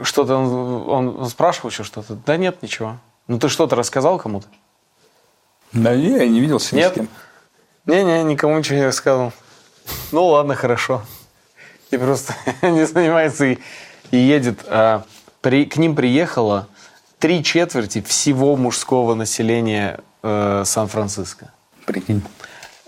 [0.00, 2.14] Что-то он, он- спрашивал еще что-то?
[2.26, 2.98] Да нет, ничего.
[3.26, 4.46] Ну ты что-то рассказал кому-то?
[5.72, 6.92] Да не, я не виделся ни Нет?
[6.92, 7.08] с кем.
[7.86, 9.32] Не-не, никому ничего не рассказывал.
[10.12, 11.02] Ну ладно, хорошо.
[11.90, 13.58] И просто не занимается и,
[14.10, 14.60] и едет.
[14.66, 15.04] А,
[15.40, 16.68] при, к ним приехало
[17.18, 21.50] три четверти всего мужского населения э, Сан-Франциско.
[21.86, 22.22] Прикинь.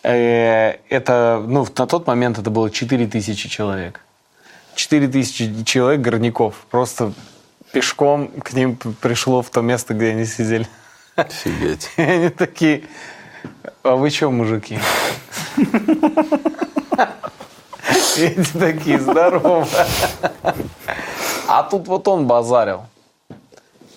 [0.02, 4.00] Э, это, ну, на тот момент это было 4 тысячи человек.
[4.74, 7.12] 4 тысячи человек, горняков, просто
[7.72, 10.66] пешком к ним пришло в то место, где они сидели.
[11.16, 11.90] Офигеть.
[11.96, 12.84] И они такие,
[13.82, 14.78] а вы что, мужики?
[18.16, 19.66] Эти такие, здорово.
[21.46, 22.84] А тут вот он базарил.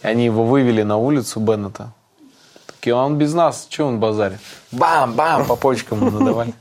[0.02, 1.92] Они его вывели на улицу Беннета.
[2.84, 4.40] Такие, «А он без нас, что он базарит?
[4.74, 6.54] Бам-бам, по почкам ему надавали.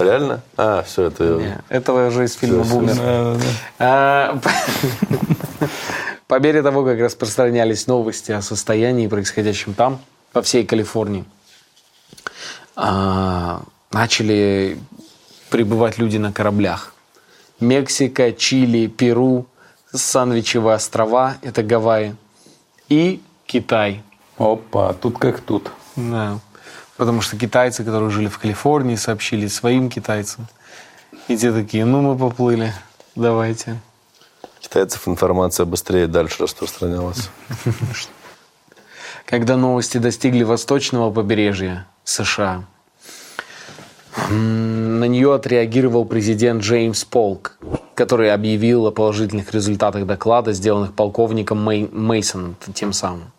[0.00, 0.40] Реально?
[0.56, 1.24] А, все, это...
[1.36, 2.96] Не, Это уже из фильма всё, «Бумер».
[3.78, 4.36] А,
[6.26, 10.00] По мере того, как распространялись новости о состоянии, происходящем там,
[10.32, 11.24] по всей Калифорнии,
[12.74, 13.62] а,
[13.92, 14.76] начали
[15.50, 16.94] прибывать люди на кораблях.
[17.60, 19.46] Мексика, Чили, Перу,
[19.92, 22.16] Санвичевые острова, это Гавайи,
[22.88, 24.02] и Китай.
[24.38, 25.70] Опа, тут как тут.
[25.96, 26.38] Да.
[26.96, 30.46] Потому что китайцы, которые жили в Калифорнии, сообщили своим китайцам.
[31.28, 32.72] И те такие, ну мы поплыли,
[33.16, 33.80] давайте.
[34.60, 37.30] Китайцев информация быстрее дальше распространялась.
[39.24, 42.64] Когда новости достигли восточного побережья США,
[44.30, 47.58] на нее отреагировал президент Джеймс Полк,
[47.94, 53.32] который объявил о положительных результатах доклада, сделанных полковником Мей- Мейсоном тем самым.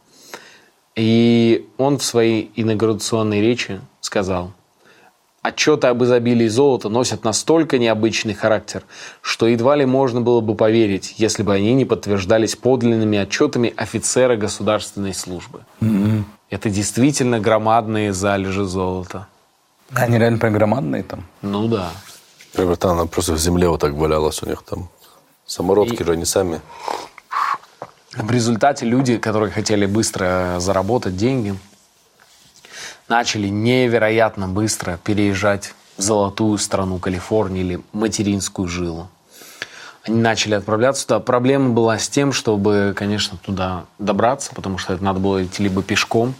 [0.95, 4.51] И он в своей инаугурационной речи сказал,
[5.45, 8.81] Отчеты об изобилии золота носят настолько необычный характер,
[9.21, 14.37] что едва ли можно было бы поверить, если бы они не подтверждались подлинными отчетами офицера
[14.37, 15.59] государственной службы.
[16.49, 19.27] Это действительно громадные залежи золота.
[19.93, 21.23] Они реально прям громадные там.
[21.43, 21.91] Ну да.
[22.53, 24.89] Например, там она просто в земле вот так валялась у них там.
[25.45, 26.59] Самородки же они сами.
[28.15, 31.57] В результате люди, которые хотели быстро заработать деньги,
[33.09, 39.09] начали невероятно быстро переезжать в золотую страну Калифорнии или материнскую жилу.
[40.03, 41.19] Они начали отправляться туда.
[41.19, 45.83] Проблема была с тем, чтобы, конечно, туда добраться, потому что это надо было идти либо
[45.83, 46.35] пешком,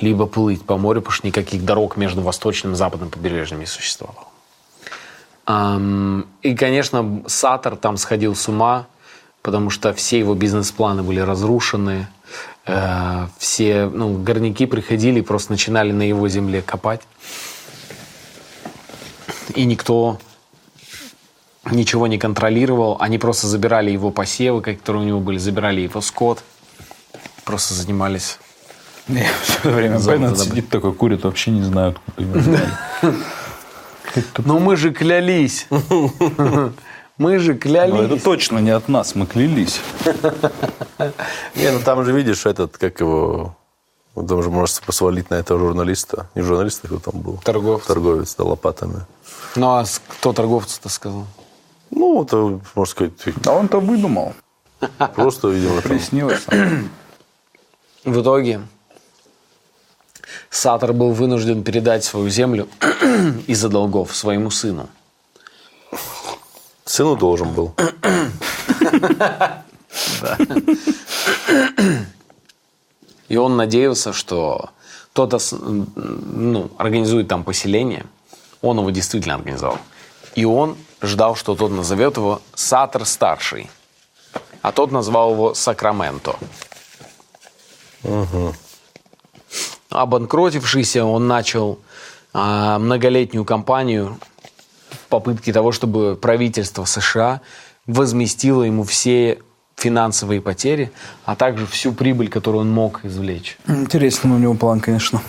[0.00, 4.26] либо плыть по морю, потому что никаких дорог между восточным и западным побережьем не существовало.
[6.42, 8.86] И, конечно, Сатор там сходил с ума,
[9.42, 12.08] потому что все его бизнес-планы были разрушены.
[12.66, 17.02] Э, Все ну, горняки приходили и просто начинали на его земле копать.
[19.54, 20.18] И никто
[21.70, 22.96] ничего не контролировал.
[23.00, 26.42] Они просто забирали его посевы, которые у него были, забирали его скот.
[27.44, 28.38] Просто занимались
[29.08, 32.68] Не, все время Беннет сидит такой, курит, вообще не знаю, откуда его взяли.
[34.44, 35.66] Ну мы же клялись.
[37.18, 38.10] Мы же Но клялись.
[38.10, 39.80] это точно не от нас, мы клялись.
[41.54, 43.54] Не, ну там же видишь этот, как его...
[44.16, 46.28] ну, Там же можно посвалить на этого журналиста.
[46.34, 47.38] Не журналиста, кто там был?
[47.44, 47.84] Торговец.
[47.86, 49.00] Торговец, да, лопатами.
[49.56, 51.26] Ну а кто торговцу-то сказал?
[51.90, 53.12] Ну, это, можно сказать,
[53.46, 54.32] А он-то выдумал.
[55.14, 56.44] просто, видимо, Приснилось.
[58.04, 58.62] В итоге
[60.50, 62.68] Сатор был вынужден передать свою землю
[63.46, 64.88] из-за долгов своему сыну.
[66.84, 67.74] Сыну должен был.
[73.28, 74.70] И он надеялся, что
[75.12, 78.06] кто-то ну, организует там поселение.
[78.60, 79.78] Он его действительно организовал.
[80.34, 83.70] И он ждал, что тот назовет его Сатор Старший.
[84.62, 86.36] А тот назвал его Сакраменто.
[89.90, 91.78] Обанкротившийся, он начал
[92.32, 94.18] а, многолетнюю кампанию
[95.12, 97.42] попытке того, чтобы правительство США
[97.86, 99.38] возместило ему все
[99.76, 100.90] финансовые потери,
[101.26, 103.58] а также всю прибыль, которую он мог извлечь.
[103.68, 105.20] Интересный у него план, конечно.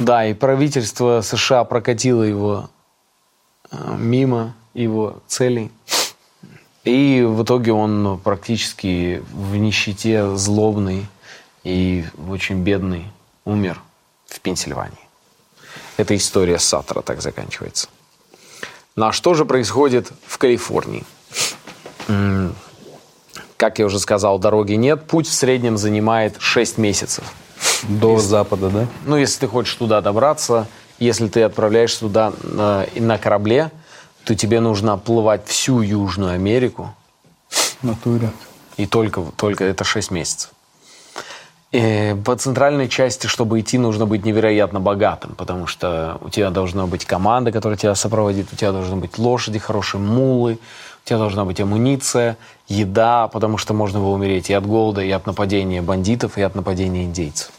[0.00, 2.68] Да, и правительство США прокатило его
[3.70, 5.70] э, мимо его целей.
[6.84, 11.06] И в итоге он практически в нищете злобный
[11.62, 13.04] и очень бедный
[13.44, 13.80] умер
[14.26, 15.08] в Пенсильвании.
[15.96, 17.88] Эта история Саттера так заканчивается.
[18.98, 21.04] Ну а что же происходит в Калифорнии?
[23.56, 25.06] Как я уже сказал, дороги нет.
[25.06, 27.22] Путь в среднем занимает 6 месяцев.
[27.84, 28.86] До запада, да?
[29.06, 30.66] Ну, если ты хочешь туда добраться,
[30.98, 33.70] если ты отправляешься туда на, на корабле,
[34.24, 36.92] то тебе нужно плывать всю Южную Америку,
[37.82, 38.32] натуре.
[38.76, 40.50] и только, только это 6 месяцев.
[41.70, 46.86] И по центральной части, чтобы идти, нужно быть невероятно богатым, потому что у тебя должна
[46.86, 50.58] быть команда, которая тебя сопроводит, у тебя должны быть лошади, хорошие мулы,
[51.04, 55.10] у тебя должна быть амуниция, еда, потому что можно было умереть и от голода, и
[55.10, 57.50] от нападения бандитов, и от нападения индейцев.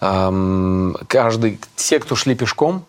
[0.00, 2.84] Эм, каждый, те, кто шли пешком,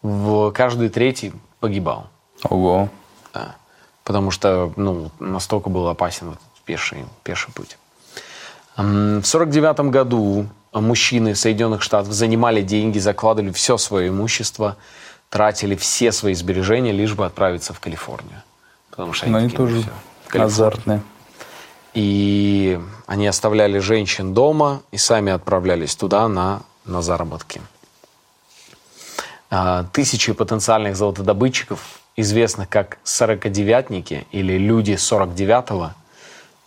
[0.00, 2.06] в каждый третий погибал.
[2.48, 2.88] Ого.
[3.34, 3.56] Да.
[4.02, 7.76] Потому что ну, настолько был опасен этот пеший, пеший путь.
[8.76, 14.76] В 1949 году мужчины Соединенных Штатов занимали деньги, закладывали все свое имущество,
[15.28, 18.42] тратили все свои сбережения, лишь бы отправиться в Калифорнию.
[18.90, 19.84] Потому что Но они ну, тоже
[20.32, 21.02] азартные.
[21.94, 27.60] И они оставляли женщин дома и сами отправлялись туда на, на заработки.
[29.50, 35.90] А, Тысячи потенциальных золотодобытчиков, известных как сорокодевятники или люди 49-го,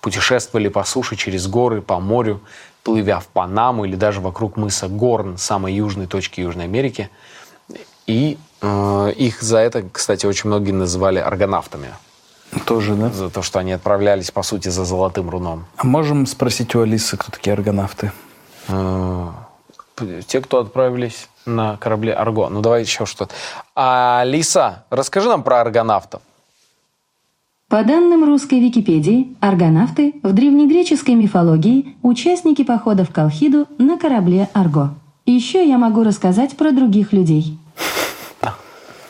[0.06, 2.40] путешествовали по суше через горы, по морю,
[2.84, 7.10] плывя в Панаму или даже вокруг мыса Горн, самой южной точки Южной Америки.
[8.06, 11.88] И э, их за это, кстати, очень многие называли аргонавтами.
[12.66, 13.10] Тоже, да?
[13.10, 15.66] За то, что они отправлялись, по сути, за золотым руном.
[15.78, 18.12] А можем спросить у Алисы, кто такие аргонавты?
[18.68, 19.32] Э,
[20.28, 22.50] Те, кто отправились на корабле Арго.
[22.50, 23.34] Ну, давай еще что-то.
[23.74, 26.22] А, Лиса, расскажи нам про аргонавтов.
[27.68, 34.94] По данным русской Википедии, аргонавты в древнегреческой мифологии– участники похода в Колхиду на корабле Арго.
[35.26, 37.58] Еще я могу рассказать про других людей.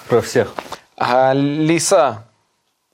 [0.07, 0.53] Про всех.
[0.97, 2.25] А, Лиса,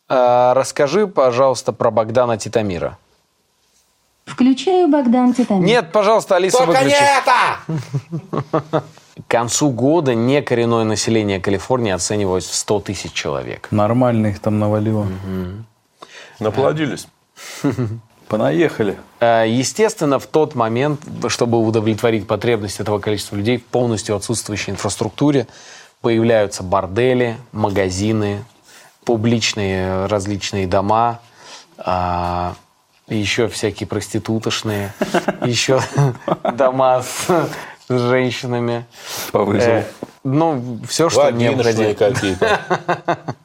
[0.10, 2.98] а, расскажи, пожалуйста, про Богдана Титамира.
[4.26, 5.64] Включаю Богдан Титамир.
[5.64, 6.96] Нет, пожалуйста, Алиса, выключи.
[6.96, 8.84] это!
[9.16, 13.68] К концу года некоренное население Калифорнии оценивалось в 100 тысяч человек.
[13.72, 15.08] Нормально их там навалило.
[16.40, 17.08] Наплодились.
[18.28, 18.98] Понаехали.
[19.20, 25.48] Э, Естественно, в тот момент, чтобы удовлетворить потребность этого количества людей в полностью отсутствующей инфраструктуре,
[26.00, 28.46] появляются бордели, магазины,
[29.04, 31.20] публичные различные дома,
[31.78, 32.56] а,
[33.08, 34.94] еще всякие проститутошные,
[35.46, 35.82] еще
[36.56, 37.50] дома с
[37.98, 38.86] с женщинами.
[39.32, 39.72] По вызову.
[39.72, 39.84] Э,
[40.24, 41.64] Ну, все, что необходимо.
[41.64, 43.20] Вагиношные какие-то.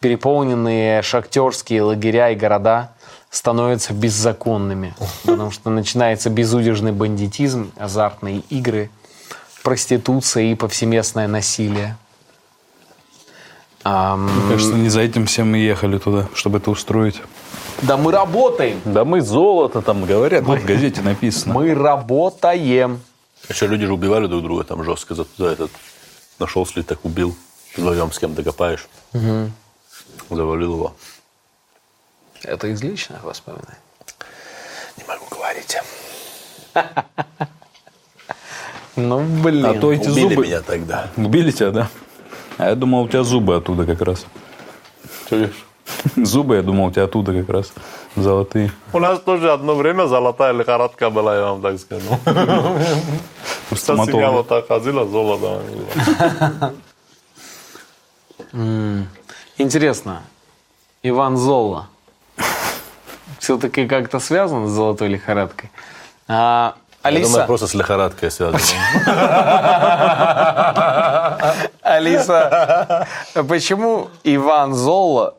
[0.00, 2.92] переполненные шахтерские лагеря и города
[3.30, 8.90] становятся беззаконными, потому что начинается безудержный бандитизм, азартные игры,
[9.62, 11.96] проституция и повсеместное насилие.
[13.84, 17.22] Мне кажется, не за этим всем мы ехали туда, чтобы это устроить.
[17.82, 21.54] Да мы работаем, Да мы золото там говорят, вот в газете написано.
[21.54, 23.00] мы работаем.
[23.48, 25.70] Еще люди же убивали друг друга там жестко за туда этот.
[26.38, 27.34] Нашел след, так убил.
[27.76, 28.88] Вдвоем с кем-то копаешь.
[30.30, 30.94] Завалил его.
[32.42, 33.78] Это из личных воспоминаний.
[34.96, 35.76] Не могу говорить.
[38.96, 39.64] Ну, блин.
[39.64, 40.46] А то эти Убили зубы...
[40.46, 41.10] меня тогда.
[41.16, 41.88] Убили тебя, да?
[42.58, 44.26] А я думал, у тебя зубы оттуда как раз.
[46.16, 47.72] Зубы, я думал, у тебя оттуда как раз.
[48.16, 48.72] Золотые.
[48.92, 52.18] У нас тоже одно время золотая лихорадка была, я вам так скажу.
[52.24, 54.30] Семья стоматолога.
[54.30, 55.62] вот так ходила, золото.
[59.58, 60.22] Интересно,
[61.02, 61.88] Иван Золла
[63.38, 65.70] все-таки как-то связан с золотой лихорадкой?
[66.28, 68.60] А, Я думаю, Алиса, просто с лихорадкой связано.
[71.82, 73.06] Алиса,
[73.48, 75.34] почему Иван Золла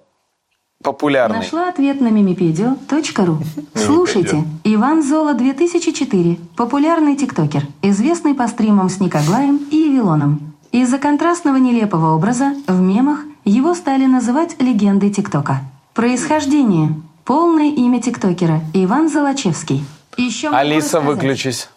[0.81, 1.37] популярный?
[1.37, 3.37] Нашла ответ на мимипедио.ру.
[3.75, 10.53] Слушайте, Иван Зола 2004, популярный тиктокер, известный по стримам с Никоглаем и Евилоном.
[10.71, 15.61] Из-за контрастного нелепого образа в мемах его стали называть легендой ТикТока.
[15.93, 16.93] Происхождение.
[17.25, 19.83] Полное имя тиктокера– Иван Золочевский.
[20.17, 21.69] Еще Алиса, выключись.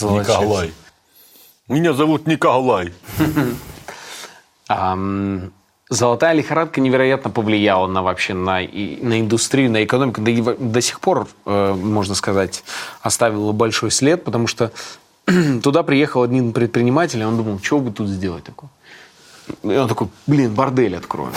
[0.00, 0.72] Николай.
[1.68, 2.92] Меня зовут Николай.
[4.68, 5.52] Ам,
[5.90, 10.80] Золотая лихорадка невероятно повлияла на вообще на, и- на индустрию, на экономику, да и до
[10.80, 12.62] сих пор, э, можно сказать,
[13.02, 14.70] оставила большой след, потому что
[15.62, 18.70] туда приехал один предприниматель, и он думал, что бы тут сделать такое?
[19.64, 21.32] И он такой, блин, бордель откроем.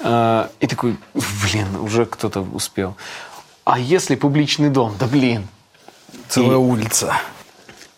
[0.00, 2.96] Э, И такой, блин, уже кто-то успел.
[3.64, 4.94] А если публичный дом?
[4.98, 5.46] Да блин.
[6.30, 7.12] Целая улица.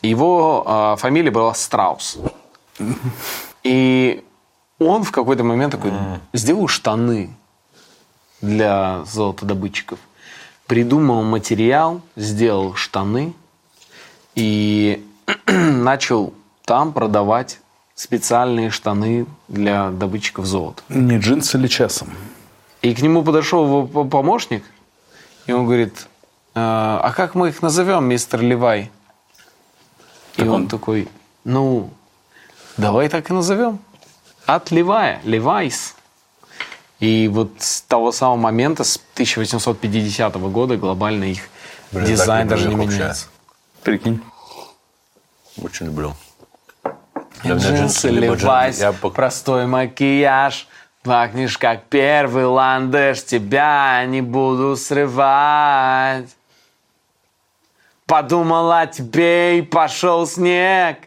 [0.02, 2.18] Его а, фамилия была Страус.
[3.62, 4.24] И
[4.80, 5.92] он в какой-то момент такой
[6.32, 7.30] сделал штаны
[8.40, 9.98] для золотодобытчиков.
[10.66, 13.34] Придумал материал, сделал штаны
[14.34, 15.04] и
[15.46, 16.32] начал
[16.64, 17.60] там продавать
[17.94, 20.82] специальные штаны для добытчиков золота.
[20.88, 22.08] Не джинсы или часом?
[22.80, 24.64] И к нему подошел его по- помощник,
[25.46, 26.06] и он говорит,
[26.54, 28.90] «А а как мы их назовем, мистер Левай?
[30.36, 31.08] И он такой,
[31.44, 31.90] ну,
[32.78, 33.78] давай так и назовем.
[34.46, 35.94] От Левая, Левайс.
[36.98, 41.48] И вот с того самого момента, с 1850 года, глобально их
[41.92, 43.28] Блин, дизайн даже не меняется.
[43.82, 44.20] Прикинь.
[45.62, 46.14] Очень люблю.
[47.42, 50.66] Для меня Джинсы, джин- Левайс, Я пок- простой макияж.
[51.02, 56.28] Пахнешь как первый ландыш, тебя не буду срывать.
[58.04, 60.98] Подумал о тебе и пошел снег.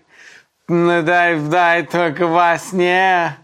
[0.67, 3.38] Ну дай, дай только во сне.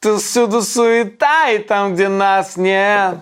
[0.00, 3.18] Тут всюду суета, и там, где нас нет.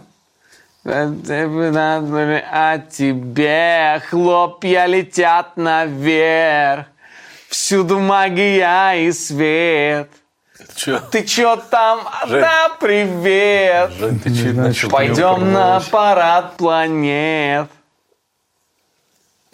[0.84, 6.86] О тебе хлопья летят наверх.
[7.48, 10.08] Всюду магия и свет.
[10.76, 11.00] Чё?
[11.00, 12.00] Ты чё там?
[12.28, 13.90] Да, привет!
[13.98, 14.88] Жень, ты чё?
[14.88, 17.68] Пойдем на парад планет.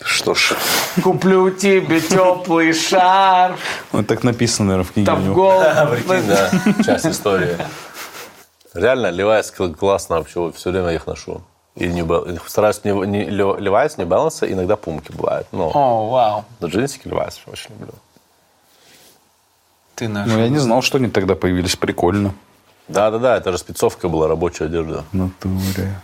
[0.04, 0.54] Что ж,
[1.02, 3.56] Куплю тебе теплый шар.
[3.92, 5.90] вот так написано, наверное, в книге Там в голову.
[5.90, 6.50] Прикинь, да,
[6.84, 7.56] часть истории.
[8.74, 11.42] Реально, Левайс классно вообще, все время их ношу.
[11.74, 12.04] И не,
[12.48, 15.46] стараюсь не, не Левайс, не баланса, иногда пумки бывают.
[15.52, 16.44] Но, О, вау.
[16.60, 17.94] но джинсики Левайс очень люблю.
[19.94, 20.28] Ты наш.
[20.28, 21.76] Ну, я не знал, что они тогда появились.
[21.76, 22.34] Прикольно.
[22.88, 25.04] Да-да-да, это же спецовка была, рабочая одежда.
[25.12, 25.94] В натуре.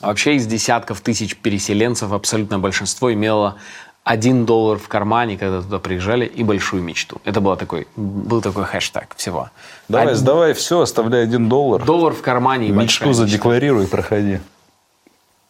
[0.00, 3.56] Вообще из десятков тысяч переселенцев абсолютное большинство имело
[4.04, 7.20] один доллар в кармане, когда туда приезжали, и большую мечту.
[7.24, 9.50] Это был такой, был такой хэштег всего.
[9.88, 11.84] Давай, Один сдавай все, оставляй один доллар.
[11.84, 13.24] доллар в кармане и Мечту мечта.
[13.24, 14.40] задекларируй и проходи.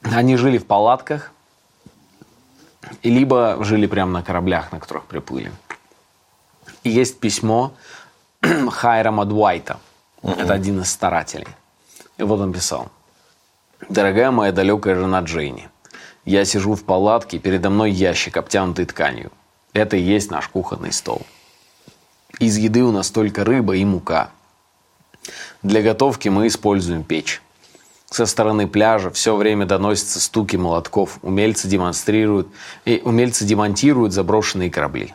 [0.02, 1.30] Они жили в палатках.
[3.02, 5.52] и либо жили прямо на кораблях, на которых приплыли.
[6.84, 7.72] И есть письмо
[8.70, 9.78] Хайрама Дуайта.
[10.22, 11.48] Это один из старателей.
[12.16, 12.88] И вот он писал.
[13.88, 15.68] «Дорогая моя далекая жена Джейни,
[16.24, 19.32] я сижу в палатке, передо мной ящик, обтянутый тканью.
[19.72, 21.22] Это и есть наш кухонный стол.
[22.38, 24.30] Из еды у нас только рыба и мука.
[25.62, 27.40] Для готовки мы используем печь.
[28.10, 31.18] Со стороны пляжа все время доносятся стуки молотков.
[31.22, 32.48] Умельцы демонстрируют
[32.84, 35.14] и умельцы демонтируют заброшенные корабли.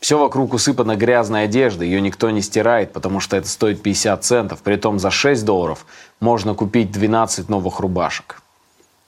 [0.00, 4.60] Все вокруг усыпано грязной одеждой, ее никто не стирает, потому что это стоит 50 центов.
[4.60, 5.86] Притом за 6 долларов
[6.20, 8.42] можно купить 12 новых рубашек.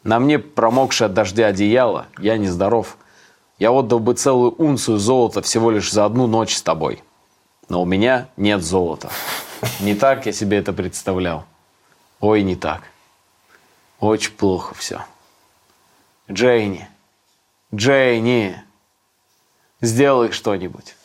[0.03, 2.97] На мне промокшее от дождя одеяло, я нездоров.
[3.59, 7.03] Я отдал бы целую унцию золота всего лишь за одну ночь с тобой.
[7.69, 9.11] Но у меня нет золота.
[9.81, 11.45] Не так я себе это представлял.
[12.21, 12.83] Ой, не так.
[14.01, 15.05] Очень плохо все.
[16.31, 16.89] Джейни,
[17.75, 18.63] Джейни,
[19.81, 20.97] сделай что-нибудь.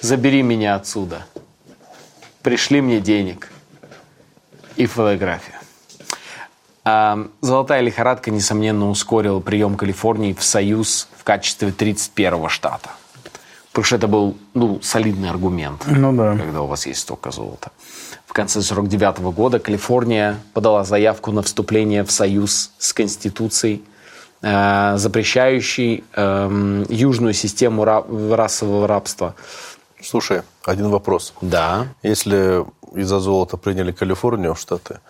[0.00, 1.26] Забери меня отсюда.
[2.42, 3.50] Пришли мне денег
[4.76, 5.56] и фотографию.
[6.84, 12.90] А, Золотая лихорадка, несомненно, ускорила прием Калифорнии в Союз в качестве 31-го штата.
[13.70, 16.36] Потому что это был ну, солидный аргумент, Ну да.
[16.36, 17.72] когда у вас есть столько золота.
[18.24, 23.82] В конце 49 года Калифорния подала заявку на вступление в Союз с Конституцией,
[24.42, 29.34] э, запрещающей эм, южную систему ра- расового рабства.
[30.02, 31.32] Слушай, один вопрос.
[31.40, 31.86] Да.
[32.02, 32.64] Если
[32.94, 35.00] из-за золота приняли Калифорнию в Штаты,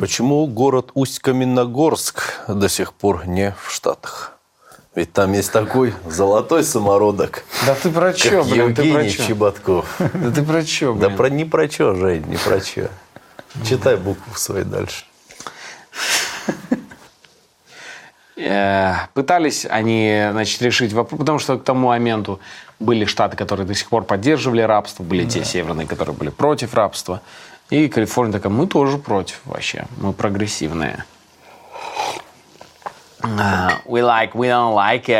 [0.00, 4.32] почему город Усть-Каменогорск до сих пор не в Штатах?
[4.94, 9.10] Ведь там есть такой золотой самородок, Да ты про как чё, блин, ты про Евгений
[9.10, 9.26] чё?
[9.26, 9.84] Чеботков.
[10.14, 11.16] Да ты про чё, Да блин?
[11.18, 12.88] про не про чё, Жень, не про чё.
[13.68, 15.04] Читай буквы свои дальше.
[18.36, 22.38] Э, Пытались они, значит, решить вопрос, потому что к тому моменту
[22.78, 27.22] были штаты, которые до сих пор поддерживали рабство, были те северные, которые были против рабства.
[27.70, 31.04] И Калифорния такая, мы тоже против вообще, мы прогрессивные.
[33.22, 35.16] Uh, we like we don't like it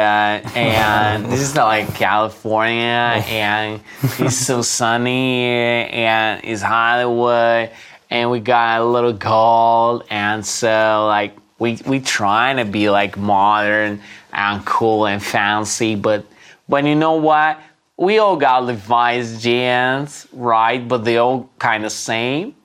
[0.55, 3.81] and this is like california and
[4.21, 7.69] it's so sunny and it's hollywood
[8.11, 13.18] and we got a little gold and so like we we trying to be like
[13.18, 14.02] modern
[14.34, 16.26] and cool and fancy but
[16.68, 17.60] but you know what
[17.98, 22.56] we all got levi's jeans right but they all kind of same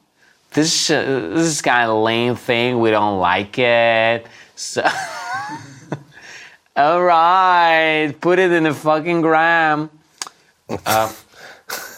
[0.57, 2.80] this sh- this is kind of lame thing.
[2.80, 4.26] We don't like it.
[4.55, 4.82] So,
[6.76, 9.90] all right, put it in the fucking gram.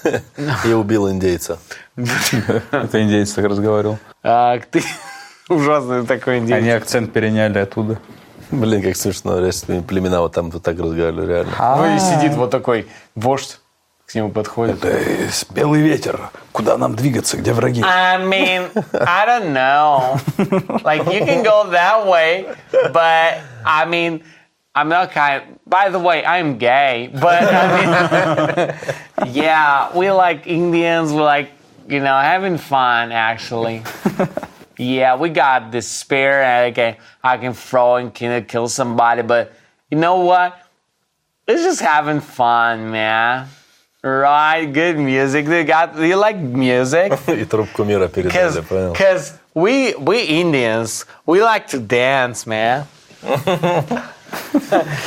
[0.65, 1.59] И убил индейца.
[1.97, 3.99] Это индейец так разговаривал.
[4.25, 4.83] А, ты
[5.50, 6.62] ужасный такой индейец.
[6.62, 8.00] Они акцент переняли оттуда.
[8.52, 9.44] Блин, как смешно.
[9.46, 11.52] Если племена вот там вот так разговаривали, реально.
[11.78, 13.60] Ну и сидит вот такой вождь,
[14.06, 14.84] к нему подходит.
[15.52, 16.30] Белый ветер.
[16.52, 17.38] Куда нам двигаться?
[17.38, 17.82] Где враги?
[17.82, 20.20] I mean, I don't know.
[20.84, 22.46] Like you can go that way,
[22.94, 24.22] but I mean,
[24.76, 25.42] I'm not kind.
[25.66, 31.12] by the way, I'm gay, but I mean, yeah, we like Indians.
[31.12, 31.50] We like
[31.88, 33.82] you know having fun actually.
[34.83, 39.23] Yeah, we got this spear and I can I can throw and kill, kill somebody,
[39.23, 39.53] but
[39.91, 40.55] you know what?
[41.47, 43.49] It's just having fun, man.
[44.05, 45.47] Right, good music.
[45.47, 47.13] They got you like music.
[47.27, 48.93] И трубку мира передали, Because понял?
[48.93, 52.87] because we we Indians we like to dance, man.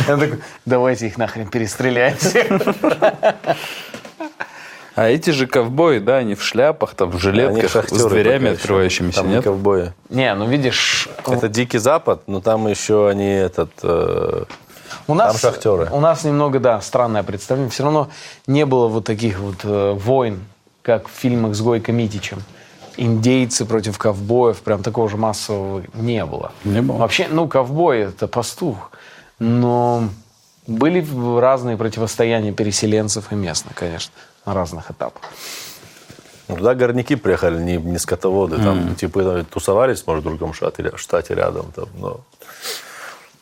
[0.07, 2.49] Я такой, давайте их нахрен перестреляйте.
[4.96, 8.56] А эти же ковбои, да, они в шляпах, там, в жилетках, с дверями пока еще.
[8.56, 9.44] открывающимися, Там не нет?
[9.44, 9.92] ковбои.
[10.08, 13.70] Не, ну видишь, Это Дикий Запад, но там еще они этот...
[13.82, 14.44] э,
[15.06, 15.88] у нас там шахтеры.
[15.92, 17.70] у нас немного да странное представление.
[17.70, 18.08] Все равно
[18.46, 20.40] не было вот таких вот э, войн,
[20.82, 22.38] как в фильмах с Гойко Митичем.
[22.96, 26.52] Индейцы против ковбоев, прям такого же массового не было.
[26.64, 26.96] Не было.
[26.96, 28.90] Вообще, ну, ковбой это пастух,
[29.38, 30.08] но
[30.66, 31.06] были
[31.38, 34.12] разные противостояния переселенцев и местных, конечно,
[34.46, 35.22] на разных этапах.
[36.48, 38.56] ну, Туда горняки приехали, не, не скотоводы.
[38.56, 41.72] Там типа э, тусовались, может, в другом штате, штате рядом.
[41.72, 42.20] Там, но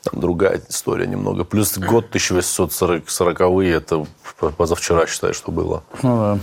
[0.03, 1.45] там другая история немного.
[1.45, 4.07] Плюс год 1840-е, это
[4.57, 5.83] позавчера, считай, что было.
[6.03, 6.39] Ну да.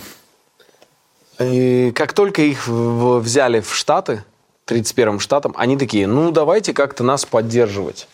[1.46, 4.24] И как только их взяли в Штаты,
[4.68, 8.08] 31-м штатом, они такие, ну давайте как-то нас поддерживать.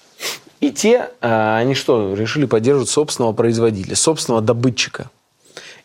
[0.59, 5.09] И те, э, они что, решили поддерживать собственного производителя, собственного добытчика.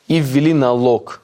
[0.08, 1.22] И ввели налог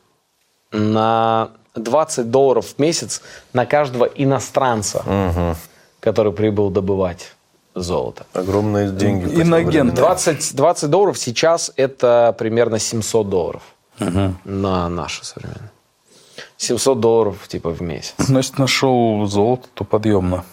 [0.73, 3.21] на 20 долларов в месяц
[3.53, 5.57] на каждого иностранца,
[6.01, 7.35] который прибыл добывать.
[7.75, 8.27] золота.
[8.33, 9.27] Огромные деньги.
[9.27, 9.95] временам.
[9.95, 13.63] 20, 20 долларов сейчас это примерно 700 долларов
[14.45, 15.71] на наши современные.
[16.57, 18.15] 700 долларов типа в месяц.
[18.19, 20.45] Значит, нашел золото, то подъемно.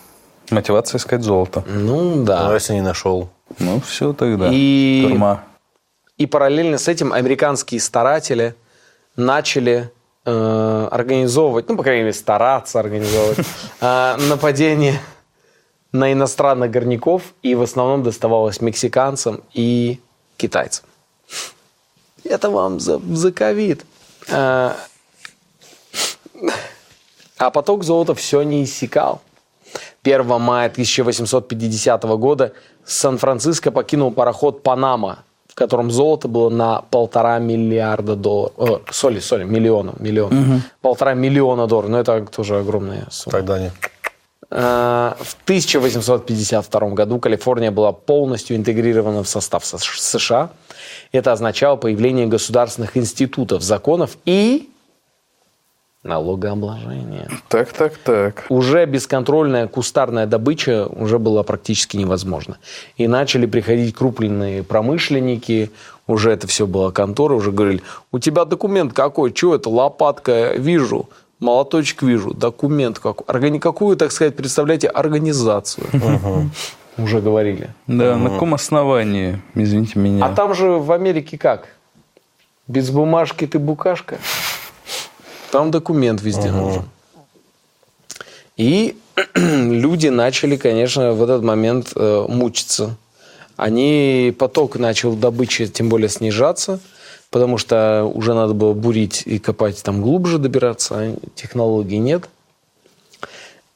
[0.51, 1.63] Мотивация искать золото.
[1.67, 2.53] Ну Ну, да.
[2.53, 3.29] если не нашел.
[3.59, 4.49] Ну, все тогда.
[4.51, 5.43] И- Тюрьма.
[6.17, 8.55] И параллельно с этим американские старатели
[9.17, 9.91] начали
[10.25, 13.39] э, организовывать, ну, по крайней мере, стараться организовывать
[13.81, 14.99] э, нападение
[15.91, 19.99] на иностранных горняков, и в основном доставалось мексиканцам и
[20.37, 20.85] китайцам.
[22.23, 23.85] Это вам за, за ковид.
[24.29, 24.71] Э,
[27.37, 29.21] а поток золота все не иссякал.
[30.03, 32.53] 1 мая 1850 года
[32.85, 35.23] Сан-Франциско покинул пароход «Панама»,
[35.55, 38.53] в котором золото было на полтора миллиарда долларов.
[38.57, 40.61] О, соли, соли, миллиона, миллион.
[40.81, 41.91] Полтора миллиона долларов.
[41.91, 43.31] Ну, это тоже огромная сумма.
[43.37, 43.71] Тогда не.
[44.51, 50.49] Э, В 1852 году Калифорния была полностью интегрирована в состав Сш- США.
[51.13, 54.69] Это означало появление государственных институтов, законов и
[56.05, 57.27] налогообложения.
[57.49, 58.45] Так, так, так.
[58.49, 62.57] Уже бесконтрольная кустарная добыча уже была практически невозможна.
[62.97, 65.71] И начали приходить крупные промышленники,
[66.07, 67.81] уже это все было контора, уже говорили,
[68.11, 73.25] у тебя документ какой, что это, лопатка вижу, молоточек вижу, документ какой.
[73.27, 75.87] Органи- Какую, так сказать, представляете, организацию.
[76.97, 77.69] Уже говорили.
[77.87, 80.25] Да, на каком основании, извините меня.
[80.25, 81.67] А там же в Америке как?
[82.67, 84.17] Без бумажки ты букашка.
[85.51, 86.83] Там документ везде нужен.
[88.57, 88.95] И
[89.35, 92.95] люди начали, конечно, в этот момент э, мучиться.
[93.57, 96.79] Они, поток начал добычи тем более снижаться,
[97.29, 102.29] потому что уже надо было бурить и копать там глубже добираться, а технологий нет.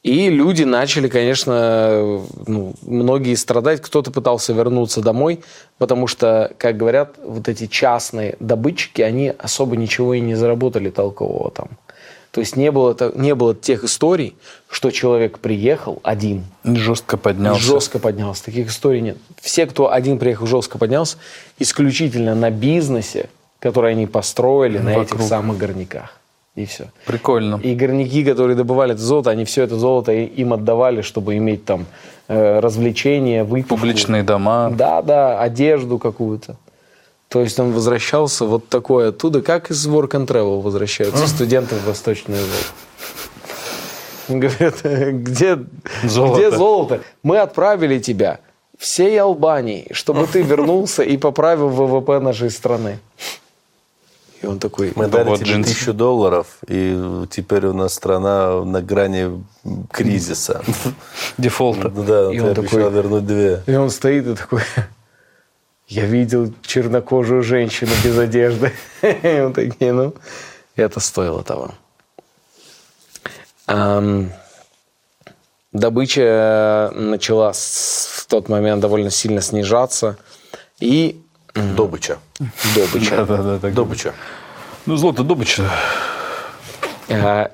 [0.02, 3.82] И люди начали, конечно, ну, многие страдать.
[3.82, 5.40] Кто-то пытался вернуться домой,
[5.76, 11.50] потому что, как говорят, вот эти частные добытчики, они особо ничего и не заработали толкового
[11.50, 11.68] там.
[12.30, 14.36] То есть не было, не было тех историй,
[14.70, 17.60] что человек приехал один, Жестко поднялся.
[17.60, 18.44] жестко поднялся.
[18.44, 19.18] Таких историй нет.
[19.40, 21.16] Все, кто один приехал, жестко поднялся,
[21.58, 23.28] исключительно на бизнесе,
[23.58, 25.28] который они построили на этих Вокруг.
[25.28, 26.19] самых горняках.
[26.56, 26.90] И все.
[27.06, 27.60] Прикольно.
[27.62, 31.86] И горняки, которые добывали это золото, они все это золото им отдавали, чтобы иметь там
[32.28, 33.76] э, развлечения, выпивку.
[33.76, 34.70] Публичные дома.
[34.70, 36.56] Да, да, одежду какую-то.
[37.28, 41.86] То есть он возвращался вот такой оттуда, как из Work and Travel возвращаются студенты в
[41.86, 42.74] Восточную Европу.
[44.28, 44.82] Говорят,
[45.22, 45.58] где
[46.02, 46.38] Золото.
[46.38, 47.00] где золото?
[47.22, 48.40] Мы отправили тебя
[48.78, 52.98] всей Албании, чтобы ты вернулся и поправил ВВП нашей страны.
[54.42, 55.74] И он такой, Мы дали тебе джинсы.
[55.74, 59.44] тысячу долларов, и теперь у нас страна на грани
[59.92, 60.62] кризиса.
[61.36, 61.90] Дефолта.
[61.90, 63.62] Да, И он такой- вернуть две.
[63.66, 64.62] И он стоит и такой,
[65.88, 68.72] я видел чернокожую женщину без одежды.
[69.02, 70.14] И он такие, ну,
[70.74, 71.72] это стоило того.
[75.72, 80.16] Добыча начала с- в тот момент довольно сильно снижаться.
[80.80, 81.20] И
[81.54, 82.18] Добыча.
[82.74, 83.16] добыча.
[83.16, 83.58] Да-да-да.
[83.58, 83.74] так.
[83.74, 84.14] Добыча.
[84.86, 85.64] Ну, золото добыча.
[87.08, 87.48] Э,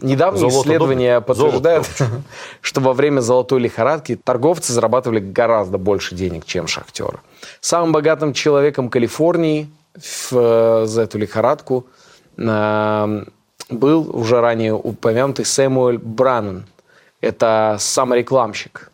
[0.00, 1.26] Недавние Золото исследования добыть.
[1.26, 1.86] подтверждают,
[2.60, 7.18] что во время золотой лихорадки торговцы зарабатывали гораздо больше денег, чем шахтеры.
[7.60, 11.86] Самым богатым человеком Калифорнии в, э, за эту лихорадку
[12.36, 13.24] э,
[13.70, 16.64] был уже ранее упомянутый Сэмуэль Браннон.
[17.20, 18.91] Это саморекламщик.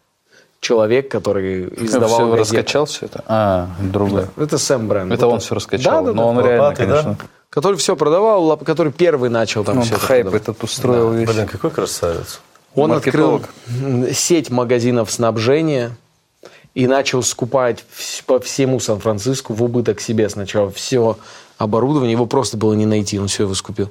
[0.60, 2.40] Человек, который издавал все газеты.
[2.40, 3.24] раскачал все это?
[3.26, 4.26] А, другой.
[4.36, 5.12] Это Сэм Брэннон.
[5.12, 6.04] Это Вот он все раскачал.
[6.04, 6.26] Да, да, Но да.
[6.28, 7.02] он реально, Лопаты, да?
[7.02, 7.28] конечно.
[7.50, 10.42] Который все продавал, который первый начал там Он все это хайп продавать.
[10.42, 11.28] этот устроил весь.
[11.28, 12.40] Блин, какой красавец.
[12.74, 13.54] Он открыл Маркетолог.
[14.08, 15.96] м, сеть магазинов снабжения
[16.74, 17.84] и начал скупать
[18.26, 21.16] по всему Сан-Франциско в убыток себе сначала все
[21.56, 22.12] оборудование.
[22.12, 23.90] Его просто было не найти, он все его скупил.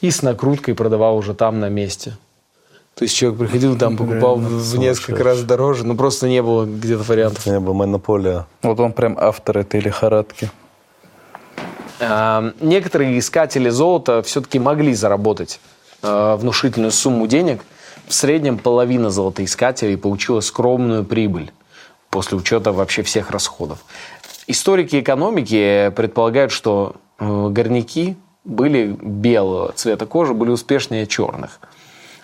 [0.00, 2.16] И с накруткой продавал уже там на месте.
[2.98, 6.66] То есть человек приходил там, покупал в в несколько раз дороже, но просто не было
[6.66, 7.46] где-то вариантов.
[7.46, 8.46] Не было монополия.
[8.62, 10.50] Вот он прям автор этой лихорадки.
[12.00, 15.60] А, Некоторые искатели золота все-таки могли заработать
[16.02, 17.60] а, внушительную сумму денег.
[18.08, 21.52] В среднем половина золотоискателей получила скромную прибыль
[22.10, 23.78] после учета вообще всех расходов.
[24.48, 31.60] Историки экономики предполагают, что э, горняки были белого цвета кожи, были успешнее черных.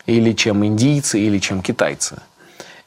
[0.06, 2.16] Или чем индийцы, или чем китайцы.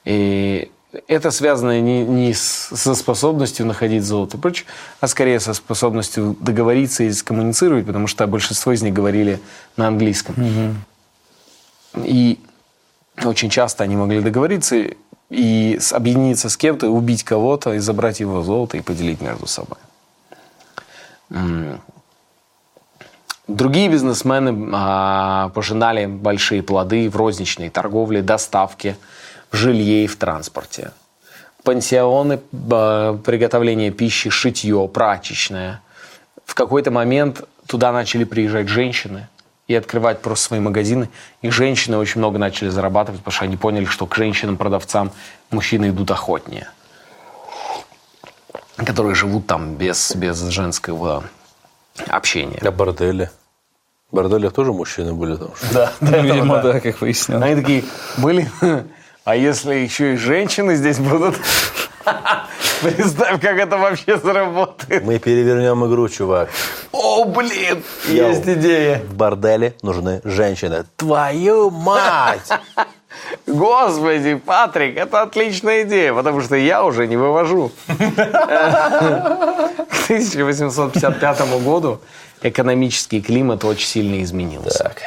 [0.05, 0.69] И
[1.07, 4.65] это связано не, не с- со способностью находить золото и прочее,
[4.99, 9.39] а скорее со способностью договориться и скоммуницировать, потому что большинство из них говорили
[9.75, 10.35] на английском.
[11.95, 12.39] И
[13.23, 14.75] очень часто они могли договориться,
[15.29, 19.77] и объединиться с кем-то, убить кого-то, и забрать его золото и поделить между собой.
[23.47, 28.97] Другие бизнесмены а, пожинали большие плоды в розничной торговле, доставке,
[29.51, 30.91] в жилье и в транспорте.
[31.63, 35.81] Пансионы, а, приготовление пищи, шитье, прачечное.
[36.45, 39.29] В какой-то момент туда начали приезжать женщины
[39.69, 41.09] и открывать просто свои магазины.
[41.41, 45.11] И женщины очень много начали зарабатывать, потому что они поняли, что к женщинам-продавцам
[45.51, 46.67] мужчины идут охотнее.
[48.75, 51.23] Которые живут там без, без женского
[52.07, 52.59] общения.
[52.61, 53.29] А бордели?
[54.11, 55.49] В борделях тоже мужчины были там?
[55.55, 55.67] что?
[55.73, 57.43] Да, Ну, Видимо, да, как выяснилось.
[57.43, 57.83] Они такие,
[58.17, 58.49] были,
[59.25, 61.35] а если еще и женщины здесь будут?
[62.81, 65.03] Представь, как это вообще заработает.
[65.03, 66.49] Мы перевернем игру, чувак.
[66.91, 68.29] О, блин, Йоу.
[68.29, 68.99] есть идея.
[68.99, 70.85] В борделе нужны женщины.
[70.95, 72.49] Твою мать!
[73.45, 77.71] Господи, Патрик, это отличная идея, потому что я уже не вывожу.
[77.87, 77.95] К
[80.05, 81.99] 1855 году
[82.41, 84.83] экономический климат очень сильно изменился.
[84.83, 85.01] Так.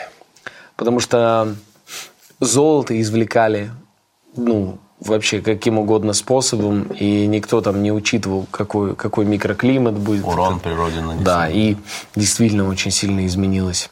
[0.77, 1.55] Потому что
[2.41, 3.71] золото извлекали,
[4.37, 10.25] ну, вообще каким угодно способом, и никто там не учитывал, какой, какой микроклимат будет.
[10.25, 11.25] Урон природе нанесен.
[11.25, 11.77] Да, и
[12.15, 13.91] действительно очень сильно изменилось.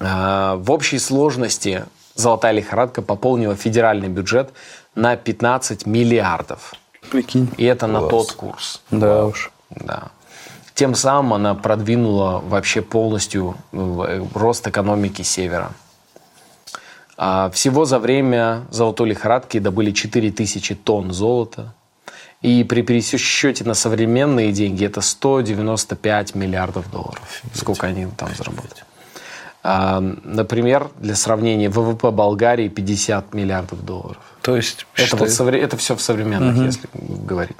[0.00, 1.84] А, В общей сложности
[2.16, 4.52] золотая лихорадка пополнила федеральный бюджет
[4.94, 6.74] на 15 миллиардов.
[7.10, 7.48] Прикинь.
[7.56, 8.10] И это на Класс.
[8.10, 8.82] тот курс.
[8.90, 9.52] Да уж.
[9.70, 10.08] Да.
[10.74, 15.70] Тем самым она продвинула вообще полностью э, рост экономики Севера.
[17.16, 21.72] А Всего за время золотой лихорадки добыли 4000 тонн золота.
[22.42, 27.42] И при пересчете на современные деньги это 195 миллиардов долларов.
[27.54, 28.85] Сколько они там заработали.
[30.24, 34.18] Например, для сравнения, ВВП Болгарии 50 миллиардов долларов.
[34.42, 37.56] То есть, Это, вот совре- это все в современных, если говорить.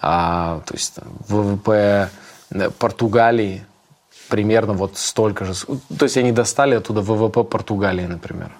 [0.00, 2.10] А, то есть там, ВВП
[2.50, 3.64] э, Португалии
[4.28, 5.54] примерно вот столько же.
[5.98, 8.50] То есть они достали оттуда ВВП Португалии, например.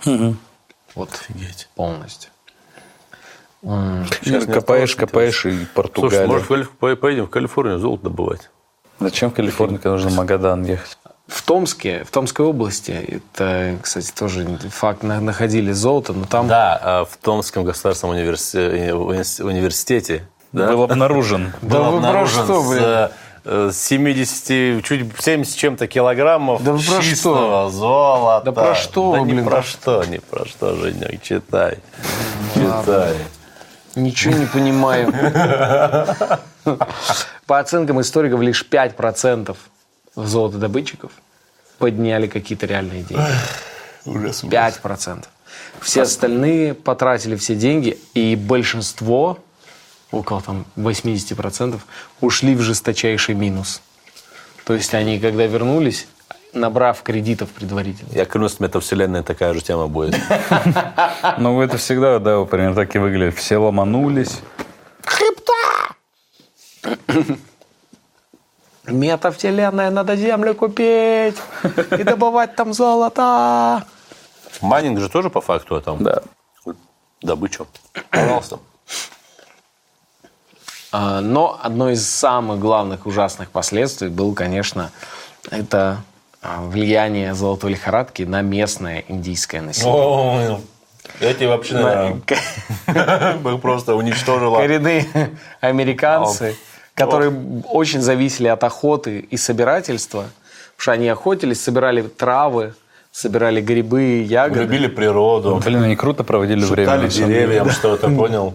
[0.95, 1.09] Вот
[1.77, 2.31] полностью.
[3.63, 6.27] Сейчас копаешь, копаешь и Слушай, Португалия.
[6.27, 8.51] может, Калиф- по- поедем в Калифорнию золото добывать?
[8.99, 10.99] Зачем в Калифорнию, когда нужно в Магадан ехать?
[11.33, 12.91] В Томске, в Томской области,
[13.37, 18.91] это, кстати, тоже факт, на- находили золото, но там Да, а в Томском государственном универси-
[18.93, 21.53] уни- университете да, Был обнаружен.
[21.63, 22.83] Да был вы про обнаружен что, блин?
[22.83, 23.11] с,
[23.47, 28.45] э, 70, чуть 70 чем-то килограммов Да вы про чистого золота.
[28.45, 29.47] Да про что Да вы, не блин?
[29.47, 31.79] про что, не про что, Женек, читай.
[32.55, 33.15] Читай.
[33.95, 35.13] Ничего не понимаю.
[37.47, 39.57] По оценкам историков, лишь 5%
[40.15, 41.11] золотодобытчиков
[41.83, 43.27] подняли какие-то реальные деньги.
[44.05, 44.45] Ужас.
[44.45, 45.25] 5%.
[45.81, 49.41] Все остальные потратили все деньги, и большинство,
[50.13, 51.81] около там 80%,
[52.21, 53.83] ушли в жесточайший минус.
[54.65, 56.07] То есть они, когда вернулись,
[56.53, 58.11] набрав кредитов предварительно.
[58.13, 60.15] Я клянусь, метавселенная такая же тема будет.
[61.39, 63.37] Ну, это всегда, да, примерно так и выглядит.
[63.37, 64.39] Все ломанулись.
[68.87, 71.37] Метавселенная, надо землю купить
[71.99, 73.85] и добывать там золото.
[74.61, 76.23] Майнинг же тоже по факту, а там Да.
[77.23, 77.67] добычу.
[78.11, 78.59] Пожалуйста.
[80.91, 84.91] А, Но одно из самых главных ужасных последствий было, конечно,
[85.51, 86.03] это
[86.43, 90.61] а, влияние золотой лихорадки на местное индийское население.
[91.21, 94.59] Эти вообще, наверное, просто уничтожила.
[94.59, 95.07] Коренные
[95.61, 96.57] американцы,
[96.95, 97.33] которые
[97.71, 102.75] очень зависели от охоты и собирательства, потому что они охотились, собирали травы,
[103.13, 104.63] собирали грибы, ягоды.
[104.63, 105.61] Любили природу.
[105.65, 106.91] Блин, они круто проводили время.
[106.91, 107.35] На самом деле.
[107.35, 108.55] деревьям что-то, понял?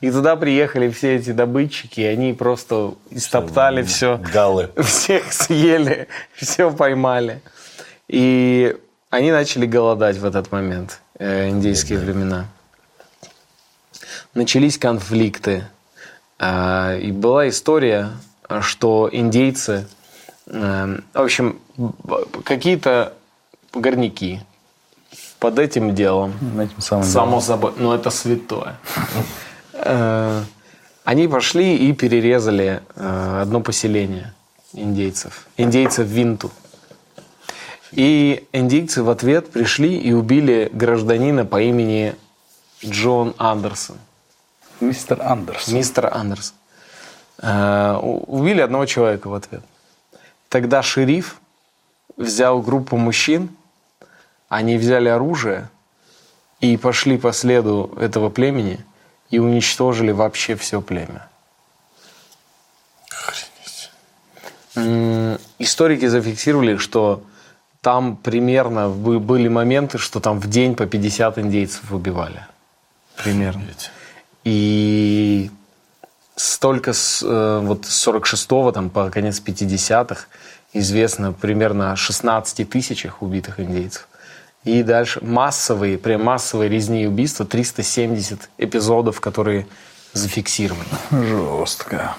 [0.00, 4.20] И туда приехали все эти добытчики, и они просто истоптали все.
[4.32, 4.70] Галы.
[4.76, 7.40] Всех съели, все поймали.
[8.06, 8.76] И
[9.10, 12.46] они начали голодать в этот момент, э, индейские времена.
[14.34, 15.64] Начались конфликты.
[16.38, 18.10] А, И была история,
[18.60, 19.86] что индейцы,
[20.46, 21.58] э, в общем,
[22.44, 23.12] какие-то
[23.72, 24.40] горняки
[25.38, 27.42] под этим делом Этим самым Само делом.
[27.42, 28.76] собой, но это святое.
[29.72, 30.42] Э,
[31.04, 34.34] Они пошли и перерезали э, одно поселение
[34.72, 35.46] индейцев.
[35.56, 36.50] Индейцев Винту.
[37.92, 42.14] И индейцы в ответ пришли и убили гражданина по имени
[42.84, 43.96] Джон Андерсон.
[44.80, 45.74] Мистер Андерсон.
[45.74, 46.10] Мистер.
[47.42, 49.62] Э, у- Убили одного человека в ответ.
[50.48, 51.40] Тогда шериф
[52.16, 53.50] взял группу мужчин,
[54.48, 55.68] они взяли оружие
[56.60, 58.84] и пошли по следу этого племени
[59.30, 61.28] и уничтожили вообще все племя.
[64.76, 67.22] М, Историки зафиксировали, что
[67.80, 72.46] там примерно бы- были моменты, что там в день по 50 индейцев убивали.
[73.16, 73.62] Примерно.
[74.46, 75.50] И
[76.36, 80.26] столько с, э, вот с 46 там, по конец 50-х
[80.72, 84.06] известно примерно о 16 тысячах убитых индейцев.
[84.62, 89.66] И дальше массовые, прям массовые резни и убийства, 370 эпизодов, которые
[90.12, 90.84] зафиксированы.
[91.10, 92.14] Жестко.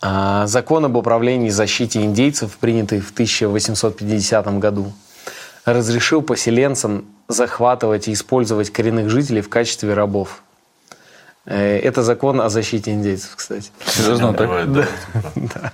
[0.00, 4.92] А, Закон об управлении и защите индейцев, принятый в 1850 году,
[5.64, 10.44] разрешил поселенцам захватывать и использовать коренных жителей в качестве рабов.
[11.46, 13.70] Э, Это закон о защите индейцев, кстати.
[13.86, 14.50] Серьезно так?
[15.36, 15.72] Да.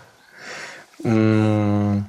[1.05, 2.05] М,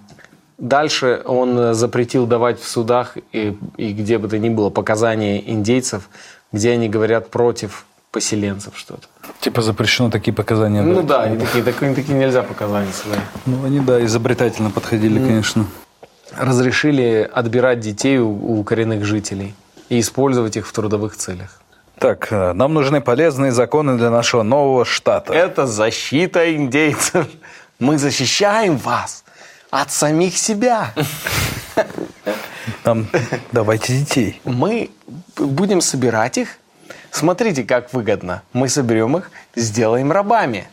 [0.58, 6.08] Дальше он запретил давать в судах и, и где бы то ни было показания индейцев,
[6.52, 9.08] где они говорят против поселенцев что-то.
[9.40, 11.08] Типа запрещено такие показания Ну давать.
[11.08, 13.18] да, и такие, такие, такие нельзя показания свои.
[13.48, 15.66] Ну, они, да, изобретательно подходили, конечно.
[16.38, 19.56] разрешили отбирать детей у, у коренных жителей
[19.90, 21.61] и использовать их в трудовых целях.
[22.02, 25.36] Так, э, нам нужны полезные законы для нашего нового штата.
[25.36, 27.28] Это защита индейцев.
[27.78, 29.24] Мы защищаем вас
[29.70, 30.96] от самих себя.
[32.86, 33.06] Нам
[33.52, 34.42] давайте детей.
[34.46, 34.90] Мы
[35.38, 36.58] будем собирать их.
[37.12, 38.42] Смотрите, как выгодно.
[38.52, 40.68] Мы соберем их, сделаем рабами.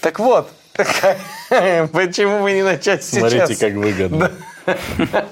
[0.00, 3.32] Так вот, почему бы не начать сейчас?
[3.32, 4.30] Смотрите, как выгодно.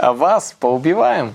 [0.00, 1.34] А вас поубиваем.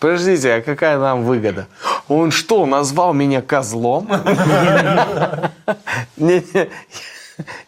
[0.00, 1.68] Подождите, а какая нам выгода?
[2.08, 4.08] Он что, назвал меня козлом?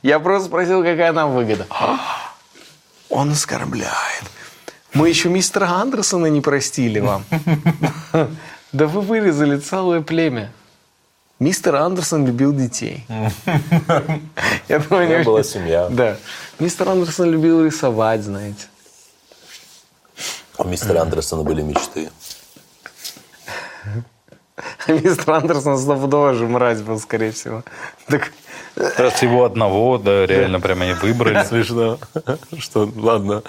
[0.02, 1.66] Я просто спросил, какая нам выгода.
[3.10, 4.24] Он оскорбляет.
[4.94, 7.24] Мы еще мистера Андерсона не простили вам.
[8.72, 10.50] Да вы вырезали целое племя.
[11.38, 13.04] Мистер Андерсон любил детей.
[14.68, 15.88] Я думаю, У они была семья.
[15.90, 16.16] Да.
[16.58, 18.68] Мистер Андерсон любил рисовать, знаете.
[20.58, 22.10] У мистера Андерсона были мечты.
[24.86, 27.62] Мистер Андерсон стопудово же мразь был, скорее всего.
[28.06, 28.30] Так,
[28.74, 31.44] Раз его одного, да, реально прямо они выбрали.
[31.48, 31.98] Смешно.
[32.58, 33.42] Что, ладно.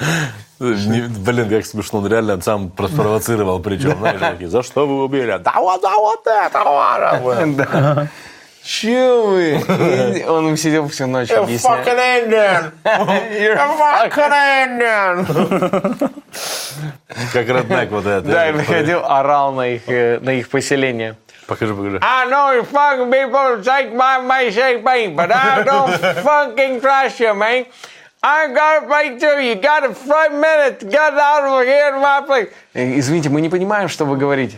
[0.60, 2.00] Не- блин, как смешно.
[2.00, 3.98] Он реально сам спровоцировал причем.
[4.00, 5.40] Знаешь, такие, за что вы убили?
[5.44, 7.56] Да вот, да вот это.
[7.58, 8.08] да.
[8.64, 10.26] Че вы?
[10.28, 11.78] Он сидел всю ночь объяснял.
[17.34, 18.22] Как роднак вот это.
[18.22, 21.16] Да, и приходил, орал на их, э, на их поселение.
[21.46, 22.00] Покажи, покажи.
[22.02, 25.92] I know you fucking people take my my shake me, but I don't
[26.24, 27.66] fucking trust you, man.
[28.22, 29.40] I gotta fight you.
[29.50, 30.86] You got a five minutes.
[30.86, 32.50] Get out of here, my place.
[32.74, 34.58] Э, Извините, мы не понимаем, что вы говорите.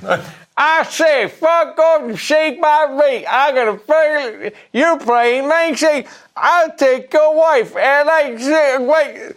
[0.57, 3.25] I say, fuck off and shake my feet.
[3.27, 4.53] I gotta play.
[4.71, 6.07] You're playing Nancy.
[6.35, 7.75] I'll take your wife.
[7.75, 9.35] And I say, wait.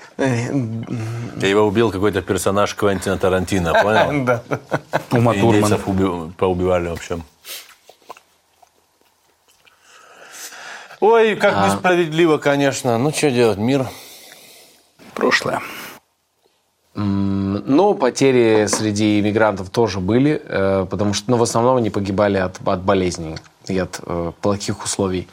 [1.40, 4.24] Я его убил какой-то персонаж Квентина Тарантино, понял?
[4.24, 4.42] Да.
[5.10, 6.32] Ума Турман.
[6.36, 7.24] Поубивали, в общем.
[11.00, 12.98] Ой, как несправедливо, конечно.
[12.98, 13.86] Ну, что делать, мир.
[15.14, 15.60] Прошлое.
[17.00, 22.58] Но потери среди иммигрантов тоже были, э, потому что ну, в основном они погибали от,
[22.66, 23.36] от болезней
[23.68, 25.28] и от э, плохих условий.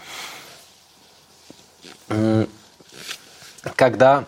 [3.76, 4.26] Когда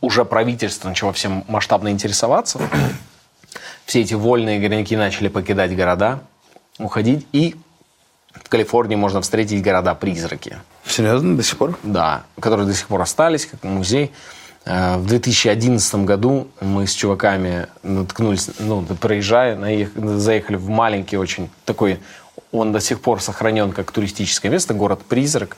[0.00, 2.60] уже правительство начало всем масштабно интересоваться,
[3.84, 6.20] все эти вольные горняки начали покидать города,
[6.78, 7.56] уходить, и
[8.32, 10.58] в Калифорнии можно встретить города-призраки.
[10.86, 11.76] Серьезно, до сих пор?
[11.82, 14.12] Да, которые до сих пор остались, как музей.
[14.64, 21.50] Э, В 2011 году мы с чуваками наткнулись, ну, проезжая, наех- заехали в маленький очень
[21.64, 21.98] такой,
[22.52, 25.56] он до сих пор сохранен как туристическое место, город-призрак.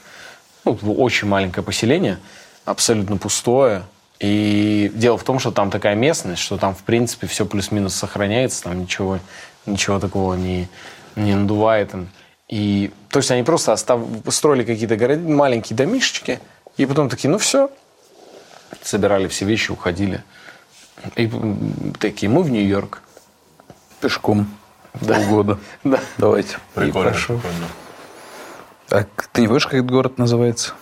[0.65, 2.19] Ну, очень маленькое поселение,
[2.65, 3.83] абсолютно пустое.
[4.21, 8.63] И дело в том, что там такая местность, что там, в принципе, все плюс-минус сохраняется,
[8.65, 9.19] там ничего,
[9.67, 10.69] ничего такого не,
[11.17, 11.91] не надувает.
[12.49, 14.01] И, то есть они просто остав...
[14.29, 15.21] строили какие-то город...
[15.21, 16.39] маленькие домишечки,
[16.77, 17.71] и потом такие, ну все,
[18.83, 20.23] собирали все вещи, уходили.
[21.17, 21.31] И
[21.99, 23.03] такие, мы в Нью-Йорк.
[24.01, 24.47] Пешком.
[25.01, 25.15] Да.
[25.15, 25.59] Полгода.
[25.85, 26.01] Да.
[26.19, 26.59] Давайте.
[26.75, 27.67] Прикольно, И прикольно.
[28.91, 30.75] А ты не помнишь, как этот город называется?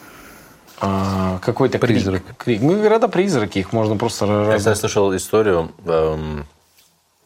[0.80, 2.22] А, какой-то крик- Призрак.
[2.38, 2.61] крик.
[2.61, 4.26] Ну, города-призраки, их можно просто...
[4.26, 6.45] Я, раз- кстати, слышал историю, эм,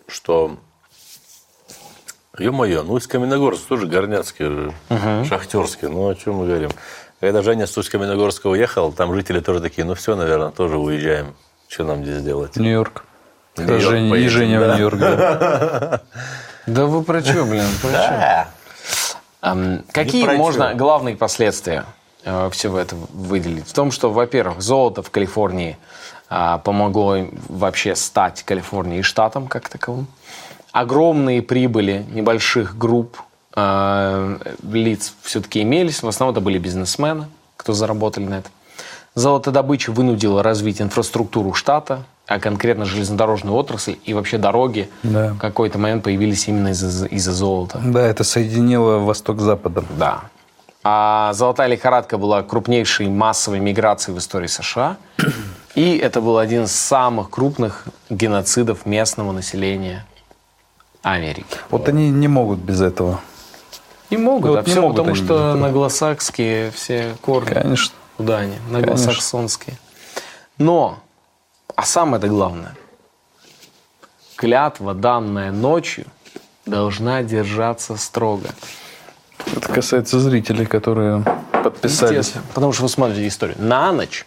[0.09, 0.59] что...
[2.37, 4.75] Ё-моё, ну из Каменогорска тоже горняцкий, же,
[5.25, 5.87] шахтерский.
[5.89, 6.71] Ну, о чем мы говорим?
[7.25, 11.35] Когда Женя с Усть-Каменогорска уехал, там жители тоже такие, ну все, наверное, тоже уезжаем.
[11.69, 12.55] Что нам здесь делать?
[12.57, 13.07] Нью-Йорк.
[13.57, 14.67] Нью-Йорк Женя, и поедем, Женя да.
[14.67, 16.03] в Нью-Йорк, да.
[16.67, 17.65] Да вы про что, блин?
[17.81, 18.47] Про?
[19.41, 19.79] Да.
[19.91, 20.77] Какие про можно чё.
[20.77, 21.87] главные последствия
[22.25, 23.69] э, всего этого выделить?
[23.69, 25.79] В том, что, во-первых, золото в Калифорнии
[26.29, 30.09] а, помогло им вообще стать Калифорнией штатом как таковым.
[30.73, 33.17] Огромные прибыли небольших групп
[33.57, 36.03] лиц все-таки имелись.
[36.03, 37.27] В основном это были бизнесмены,
[37.57, 38.53] кто заработали на этом.
[39.15, 45.35] Золотодобыча вынудила развить инфраструктуру штата, а конкретно железнодорожную отрасль и вообще дороги Да.
[45.35, 47.81] в какой-то момент появились именно из-за из-за золота.
[47.85, 49.87] Да, это соединило Восток с Западом.
[49.99, 50.23] Да.
[50.83, 54.97] А золотая лихорадка была крупнейшей массовой миграцией в истории США.
[55.75, 60.05] И это был один из самых крупных геноцидов местного населения
[61.03, 61.45] Америки.
[61.71, 63.21] Вот они не могут без этого.
[64.17, 65.67] Не могут, Вот а не могут потому, что этого.
[65.67, 67.53] англосакские все корни.
[67.53, 67.95] Конечно.
[68.17, 68.55] Куда они?
[68.73, 69.77] Англосаксонские.
[70.57, 71.01] Но,
[71.75, 72.77] а самое-то главное,
[74.37, 76.07] клятва, данная ночью,
[76.65, 78.49] должна держаться строго.
[79.53, 81.25] Это касается зрителей, которые
[81.65, 82.35] подписались.
[82.55, 83.57] Потому что вы смотрите историю.
[83.59, 84.27] На ночь.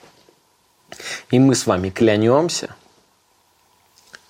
[1.32, 2.76] И мы с вами клянемся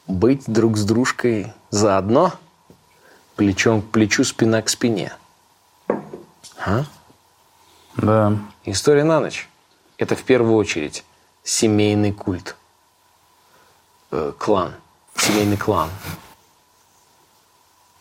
[0.06, 2.34] быть друг с дружкой заодно,
[3.36, 5.14] плечом к плечу, спина к спине.
[6.66, 6.84] А?
[7.98, 8.34] Да.
[8.66, 9.48] История на ночь.
[9.98, 11.04] Это в первую очередь
[11.44, 12.56] семейный культ.
[14.12, 14.74] Э, клан.
[15.16, 15.90] Семейный клан.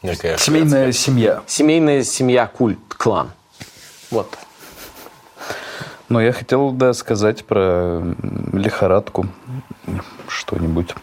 [0.03, 1.43] Некая Семейная семья.
[1.47, 3.31] Семейная семья, культ, клан.
[4.11, 4.37] Вот.
[6.09, 8.03] Но я хотел, да, сказать про
[8.53, 9.27] лихорадку
[10.29, 10.95] что-нибудь.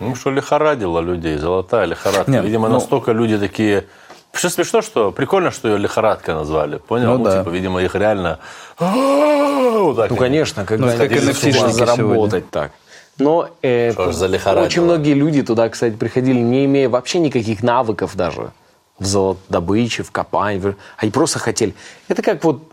[0.00, 2.30] Ну, что лихорадила людей, золотая лихорадка.
[2.30, 3.86] Нет, видимо, ну- настолько люди такие...
[4.34, 6.78] Вообще смешно, что прикольно, что ее лихорадка назвали.
[6.78, 7.18] Понял?
[7.18, 7.38] Ну да.
[7.38, 8.40] типа, видимо, их реально...
[8.78, 12.72] Вот так Ну, конечно, когда Ну, как сумеют заработать так.
[13.18, 18.16] Но э, Что за очень многие люди туда, кстати, приходили, не имея вообще никаких навыков
[18.16, 18.50] даже
[18.98, 20.74] в золотодобыче, в копании.
[20.96, 21.74] Они просто хотели.
[22.08, 22.64] Это как вот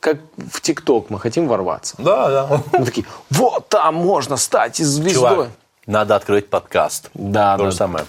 [0.00, 1.94] как в ТикТок мы хотим ворваться.
[1.98, 2.62] Да, да.
[2.78, 5.14] Мы такие, вот там можно стать звездой.
[5.14, 5.48] Чувак,
[5.86, 7.10] надо открыть подкаст.
[7.14, 7.70] Да, То да.
[7.70, 8.04] же самое.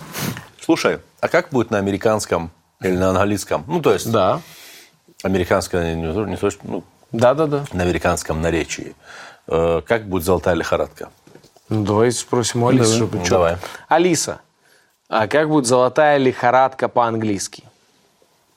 [0.59, 2.51] Слушай, а как будет на американском
[2.81, 3.63] или на английском?
[3.67, 4.41] Ну, то есть, Да,
[5.23, 7.65] американское, не, не точно, ну, да, да, да.
[7.73, 8.95] на американском наречии.
[9.47, 11.09] Э, как будет золотая лихорадка?
[11.67, 13.57] Ну, давай спросим у Алисы, чтобы Ну, давай.
[13.87, 14.41] Алиса,
[15.09, 17.63] а как будет золотая лихорадка по-английски?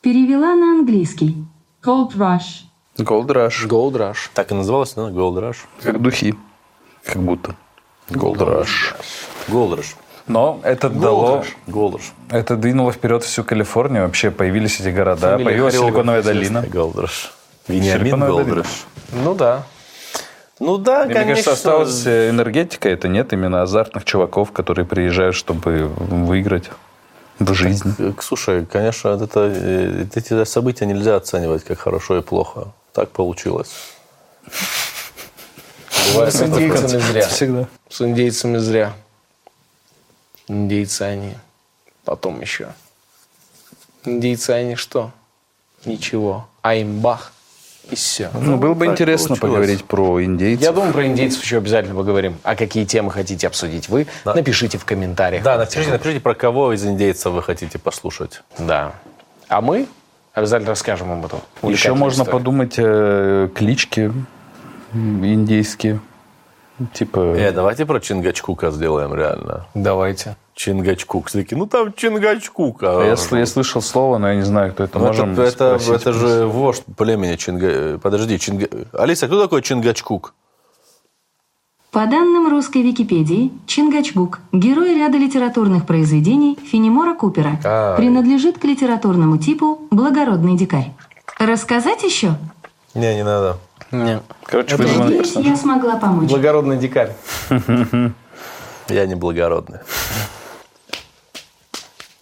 [0.02, 1.36] Перевела на английский.
[1.82, 2.66] Gold Rush.
[2.98, 3.66] Gold Rush.
[3.66, 4.28] Gold Rush.
[4.34, 5.08] Так и называлось, да?
[5.08, 5.56] Gold Rush.
[5.82, 6.34] Как духи.
[7.02, 7.54] Как будто.
[8.10, 8.94] Gold Rush.
[9.48, 9.94] Gold Rush.
[10.28, 11.44] Но это дало...
[11.66, 12.12] Gold Rush.
[12.30, 14.04] Это двинуло вперед всю Калифорнию.
[14.04, 15.32] Вообще появились эти города.
[15.32, 16.58] Фамилия Появилась Силиконовая долина.
[16.58, 17.30] Rush.
[17.66, 18.22] Вениамин.
[18.22, 18.66] Rush.
[19.12, 19.64] Ну да.
[20.60, 21.34] Ну да, И, Мне конечно.
[21.34, 22.88] кажется, осталась э, энергетика.
[22.88, 26.70] Это нет именно азартных чуваков, которые приезжают, чтобы выиграть
[27.38, 27.94] в жизни.
[27.98, 32.68] Э, Слушай, конечно, это, э, эти события нельзя оценивать как хорошо и плохо.
[32.92, 33.70] Так получилось.
[36.12, 37.28] Бывает с индейцами зря.
[37.28, 37.68] Всегда.
[37.88, 38.92] С индейцами зря.
[40.48, 41.34] Индейцы они.
[42.04, 42.68] Потом еще.
[44.04, 45.10] Индейцы они что?
[45.84, 46.48] Ничего.
[46.62, 47.32] А им бах.
[47.90, 48.30] И все.
[48.34, 49.40] Ну, было бы так интересно получилось.
[49.40, 50.62] поговорить про индейцев.
[50.62, 52.36] Я думаю, про индейцев еще обязательно поговорим.
[52.42, 54.06] А какие темы хотите обсудить вы?
[54.24, 55.42] Напишите в комментариях.
[55.42, 58.42] Да, напишите, напишите, про кого из индейцев вы хотите послушать.
[58.58, 58.92] Да.
[59.48, 59.86] А мы
[60.34, 62.38] обязательно расскажем вам эту Еще можно историю.
[62.38, 64.12] подумать э, клички
[64.92, 66.00] индейские.
[66.92, 67.20] Типа...
[67.36, 69.66] Э, давайте про Чингачкука сделаем реально.
[69.74, 70.36] Давайте.
[70.54, 71.28] Чингачкук.
[71.28, 72.82] Все такие, ну там Чингачкук.
[72.82, 74.98] А Я, я слышал слово, но я не знаю, кто это.
[74.98, 77.66] Ну, Можем это, это, спросить это же вождь племени Чинга...
[77.68, 78.68] э, Подожди, Чинга...
[78.92, 80.34] Алиса, кто такой Чингачкук?
[81.90, 87.58] По данным русской Википедии, Чингачгук– герой ряда литературных произведений Фенемора Купера.
[87.64, 87.96] А.
[87.96, 90.92] Принадлежит к литературному типу «благородный дикарь».
[91.38, 92.34] Рассказать еще?
[92.94, 93.58] Не, не надо.
[93.90, 94.20] Не.
[94.44, 96.28] Короче, вызван Надеюсь, я смогла помочь.
[96.28, 97.12] Благородный дикарь.
[98.88, 99.80] Я не благородный.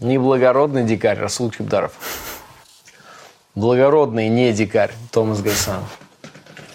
[0.01, 1.93] Не благородный дикарь, Расул Чебдаров.
[3.55, 5.99] Благородный не дикарь, Томас Гайсанов.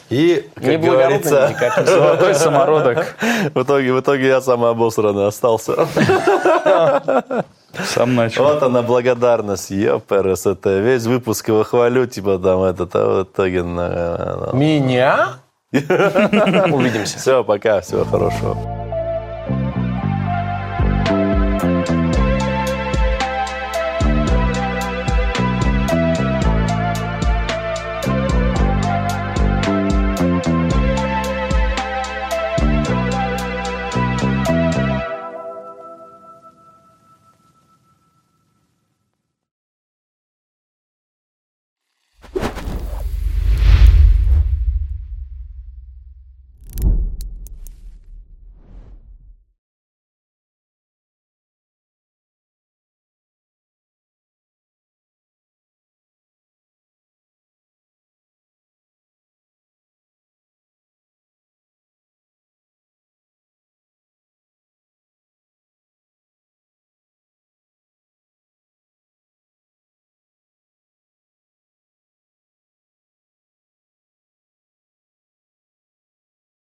[0.09, 1.85] И, как Не благородный говорится, дикарь.
[1.85, 3.15] Золотой самородок.
[3.53, 5.87] в итоге, в итоге я самообосранный остался.
[7.85, 8.43] Сам начал.
[8.43, 13.61] Вот она благодарность, ёперес, это весь выпуск его хвалю, типа там этот, а в итоге...
[13.61, 15.39] Меня?
[15.71, 17.17] Увидимся.
[17.17, 18.80] Все, пока, всего хорошего.